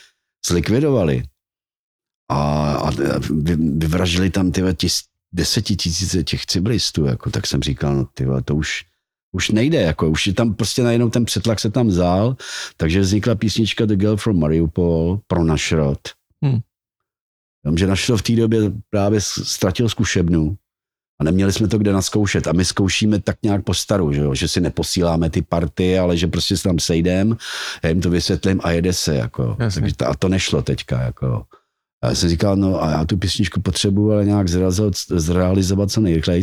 [0.46, 1.22] zlikvidovali
[2.30, 2.90] a, a
[3.54, 4.62] vyvražili tam ty
[5.34, 8.84] desetitisíce těch civilistů, jako, tak jsem říkal, no ty to už,
[9.32, 12.36] už nejde, jako, už je tam prostě najednou ten přetlak se tam vzal,
[12.76, 15.98] takže vznikla písnička The Girl from Mariupol pro náš rod.
[16.44, 16.60] Hmm.
[17.64, 20.56] Jenomže našel v té době právě ztratil zkušebnu
[21.20, 22.46] a neměli jsme to kde naskoušet.
[22.46, 24.34] A my zkoušíme tak nějak po staru, že, jo?
[24.34, 27.36] že si neposíláme ty party, ale že prostě se tam sejdem,
[27.82, 29.14] já jim to vysvětlím a jede se.
[29.14, 29.56] Jako.
[29.74, 31.00] Takže to, a to nešlo teďka.
[31.00, 31.44] Jako.
[32.02, 36.00] A já jsem říkal, no a já tu písničku potřebuju ale nějak zrealizovat, zrealizovat co
[36.00, 36.42] nejrychleji.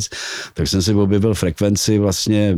[0.53, 2.57] Tak jsem si objevil frekvenci vlastně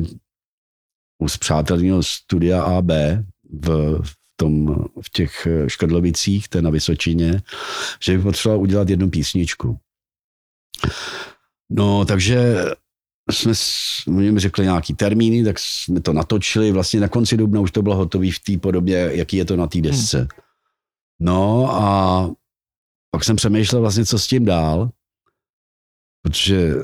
[1.23, 2.91] u zpřátelného studia AB
[3.61, 4.01] v,
[4.39, 7.41] tom, v těch Škodlovicích, to je na Vysočině,
[8.03, 9.77] že bych potřeboval udělat jednu písničku.
[11.69, 12.65] No, takže
[13.31, 13.53] jsme,
[14.07, 17.81] oni mi řekli nějaký termíny, tak jsme to natočili, vlastně na konci dubna už to
[17.81, 20.17] bylo hotové v té podobě, jaký je to na té desce.
[20.17, 20.27] Hmm.
[21.19, 22.31] No a
[23.11, 24.89] pak jsem přemýšlel vlastně, co s tím dál,
[26.23, 26.75] protože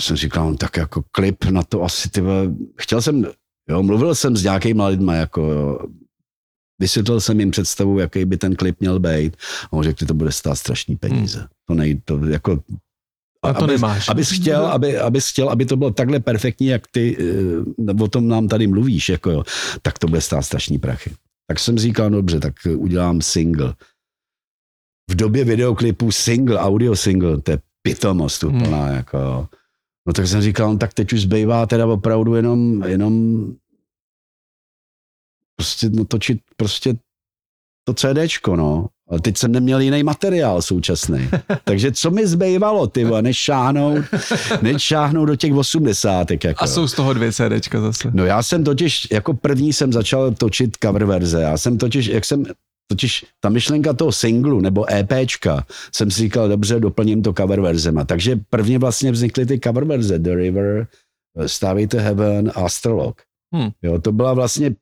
[0.00, 2.22] jsem říkal, no, tak jako klip na to asi, ty
[2.78, 3.26] chtěl jsem,
[3.68, 5.42] jo, mluvil jsem s nějakýma lidma, jako
[6.82, 9.36] Vysvětlil jsem jim představu, jaký by ten klip měl být.
[9.64, 11.38] A on řekl, že to bude stát strašný peníze.
[11.38, 11.48] Hmm.
[11.68, 12.60] To nejde, to jako
[13.42, 14.08] a to aby, nemáš.
[14.08, 17.16] Abys chtěl, aby, abys chtěl, aby to bylo takhle perfektní, jak ty
[17.88, 19.42] eh, o tom nám tady mluvíš, jako jo,
[19.82, 21.10] tak to bude stát strašný prachy.
[21.46, 23.74] Tak jsem říkal, no dobře, tak udělám single.
[25.10, 28.96] V době videoklipu single, audio single, to je pitomost úplná, hmm.
[28.96, 29.48] jako
[30.06, 33.44] No tak jsem říkal, no, tak teď už zbývá teda opravdu jenom, jenom
[35.62, 36.94] prostě no, točit prostě
[37.84, 38.86] to CDčko, no.
[39.10, 41.30] Ale teď jsem neměl jiný materiál současný.
[41.64, 44.04] Takže co mi zbývalo, ty než šáhnout,
[44.62, 46.44] než šáhnout do těch osmdesátek.
[46.44, 46.64] Jako.
[46.64, 48.10] A jsou z toho dvě CDčka zase.
[48.14, 51.42] No já jsem totiž, jako první jsem začal točit cover verze.
[51.42, 52.44] Já jsem totiž, jak jsem,
[52.90, 58.04] totiž ta myšlenka toho singlu nebo EPčka, jsem si říkal, dobře, doplním to cover verzema.
[58.04, 60.86] Takže prvně vlastně vznikly ty cover verze, The River,
[61.46, 63.22] Starway to Heaven a Astrolog.
[63.54, 63.70] Hmm.
[63.82, 64.74] Jo, to byla vlastně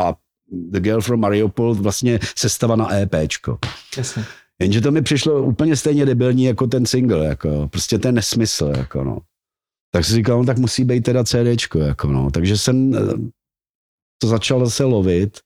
[0.00, 0.14] a
[0.50, 3.58] The Girl from Mariupol vlastně sestava na EPčko.
[3.96, 4.24] Jasně.
[4.62, 9.04] Jenže to mi přišlo úplně stejně debilní jako ten single, jako prostě ten nesmysl, jako
[9.04, 9.18] no.
[9.92, 12.30] Tak si říkal, no tak musí být teda CDčko, jako no.
[12.30, 12.98] Takže jsem eh,
[14.18, 15.40] to začal zase lovit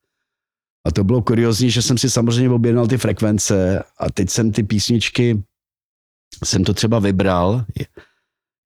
[0.87, 4.63] a to bylo kuriozní, že jsem si samozřejmě objednal ty frekvence a teď jsem ty
[4.63, 5.43] písničky,
[6.45, 7.65] jsem to třeba vybral,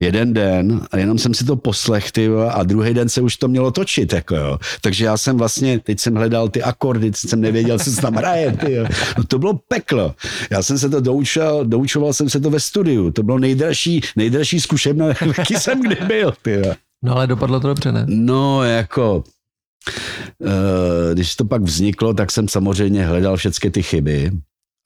[0.00, 3.48] jeden den a jenom jsem si to poslech, ty, a druhý den se už to
[3.48, 4.58] mělo točit, jako jo.
[4.80, 8.52] Takže já jsem vlastně, teď jsem hledal ty akordy, jsem nevěděl, co se tam hraje,
[8.52, 8.86] ty, jo.
[9.18, 10.14] No to bylo peklo.
[10.50, 13.10] Já jsem se to doučil, doučoval jsem se to ve studiu.
[13.10, 15.06] To bylo nejdražší, nejdražší zkušebna,
[15.38, 16.74] jaký jsem kdy byl, ty, jo.
[17.02, 18.04] No ale dopadlo to dobře, ne?
[18.08, 19.24] No, jako,
[20.44, 24.30] eh, když to pak vzniklo, tak jsem samozřejmě hledal všechny ty chyby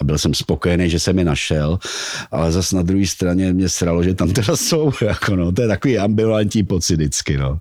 [0.00, 1.78] a byl jsem spokojený, že jsem je našel,
[2.30, 5.68] ale zas na druhé straně mě sralo, že tam teda jsou, jako no, to je
[5.68, 7.58] takový ambivalentní pocit vždycky, no.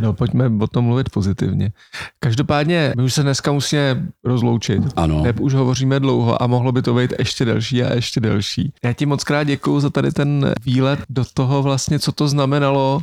[0.00, 1.72] No pojďme o tom mluvit pozitivně.
[2.20, 4.82] Každopádně my už se dneska musíme rozloučit.
[4.96, 5.22] Ano.
[5.22, 8.72] Neb už hovoříme dlouho a mohlo by to být ještě delší a ještě delší.
[8.84, 13.02] Já ti moc krát děkuju za tady ten výlet do toho vlastně, co to znamenalo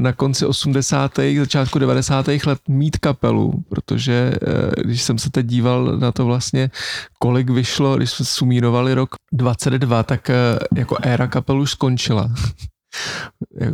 [0.00, 1.18] na konci 80.
[1.38, 2.26] začátku 90.
[2.46, 6.70] let mít kapelu, protože eh, když jsem se teď díval na to vlastně,
[7.18, 10.34] kolik vyšlo, když jsme sumírovali rok 22, tak eh,
[10.74, 12.30] jako éra kapelu skončila.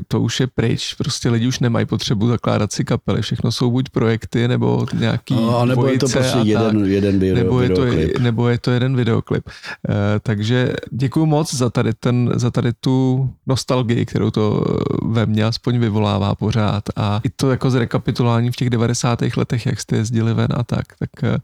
[0.09, 3.89] To už je pryč, prostě lidi už nemají potřebu zakládat si kapely, všechno jsou buď
[3.91, 7.69] projekty, nebo nějaký no, a nebo je to prostě jeden, tak, jeden video, nebo, je
[7.69, 8.19] to, videoklip.
[8.19, 9.47] nebo je to jeden videoklip.
[9.47, 14.65] Uh, takže děkuji moc za tady, ten, za tady tu nostalgii, kterou to
[15.03, 19.19] ve mně aspoň vyvolává pořád a i to jako zrekapitulování v těch 90.
[19.37, 21.37] letech, jak jste jezdili ven a tak, tak uh,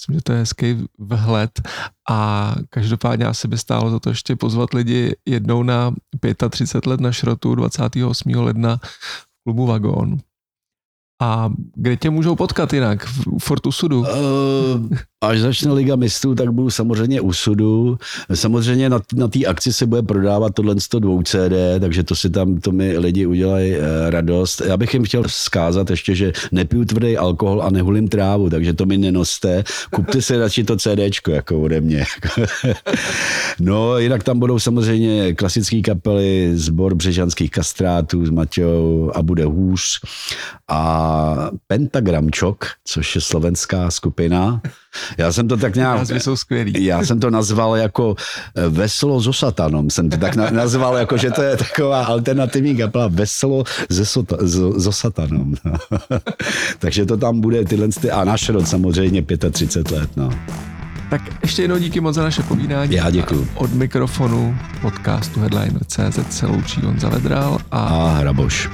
[0.00, 1.50] Myslím, že to je hezký vhled
[2.10, 5.94] a každopádně asi by stálo za to ještě pozvat lidi jednou na
[6.50, 8.34] 35 let na šrotu 28.
[8.34, 10.18] ledna v klubu Vagon.
[11.22, 13.04] A kde tě můžou potkat jinak?
[13.04, 14.00] V Fortu Sudu?
[14.00, 14.06] Uh,
[15.22, 17.98] až začne Liga mistrů, tak budu samozřejmě u Sudu.
[18.34, 22.60] Samozřejmě na, na té akci se bude prodávat tohle 102 CD, takže to si tam,
[22.60, 24.60] to mi lidi udělají uh, radost.
[24.60, 28.86] Já bych jim chtěl zkázat ještě, že nepiju tvrdý alkohol a nehulím trávu, takže to
[28.86, 29.64] mi nenoste.
[29.90, 32.04] Kupte si radši to CDčko, jako ode mě.
[33.60, 40.00] no, jinak tam budou samozřejmě klasické kapely, sbor břežanských kastrátů s Matějou a bude hůř.
[40.68, 44.60] A Pentagramčok, což je slovenská skupina.
[45.18, 45.98] Já jsem to tak nějak...
[45.98, 46.84] Názvy jsou skvělý.
[46.84, 48.14] Já jsem to nazval jako
[48.54, 49.90] eh, Veselo so satanom.
[49.90, 54.36] Jsem to tak nazval, jako že to je taková alternativní kapela Veselo ze sota,
[54.78, 55.54] so satanom.
[56.78, 60.10] Takže to tam bude tyhle a náš rod samozřejmě 35 let.
[60.16, 60.30] No.
[61.10, 62.96] Tak ještě jednou díky moc za naše povídání.
[62.96, 63.48] Já děkuji.
[63.54, 68.68] Od mikrofonu podcastu Headliner.cz se loučí Honza Vedral a, a Hraboš.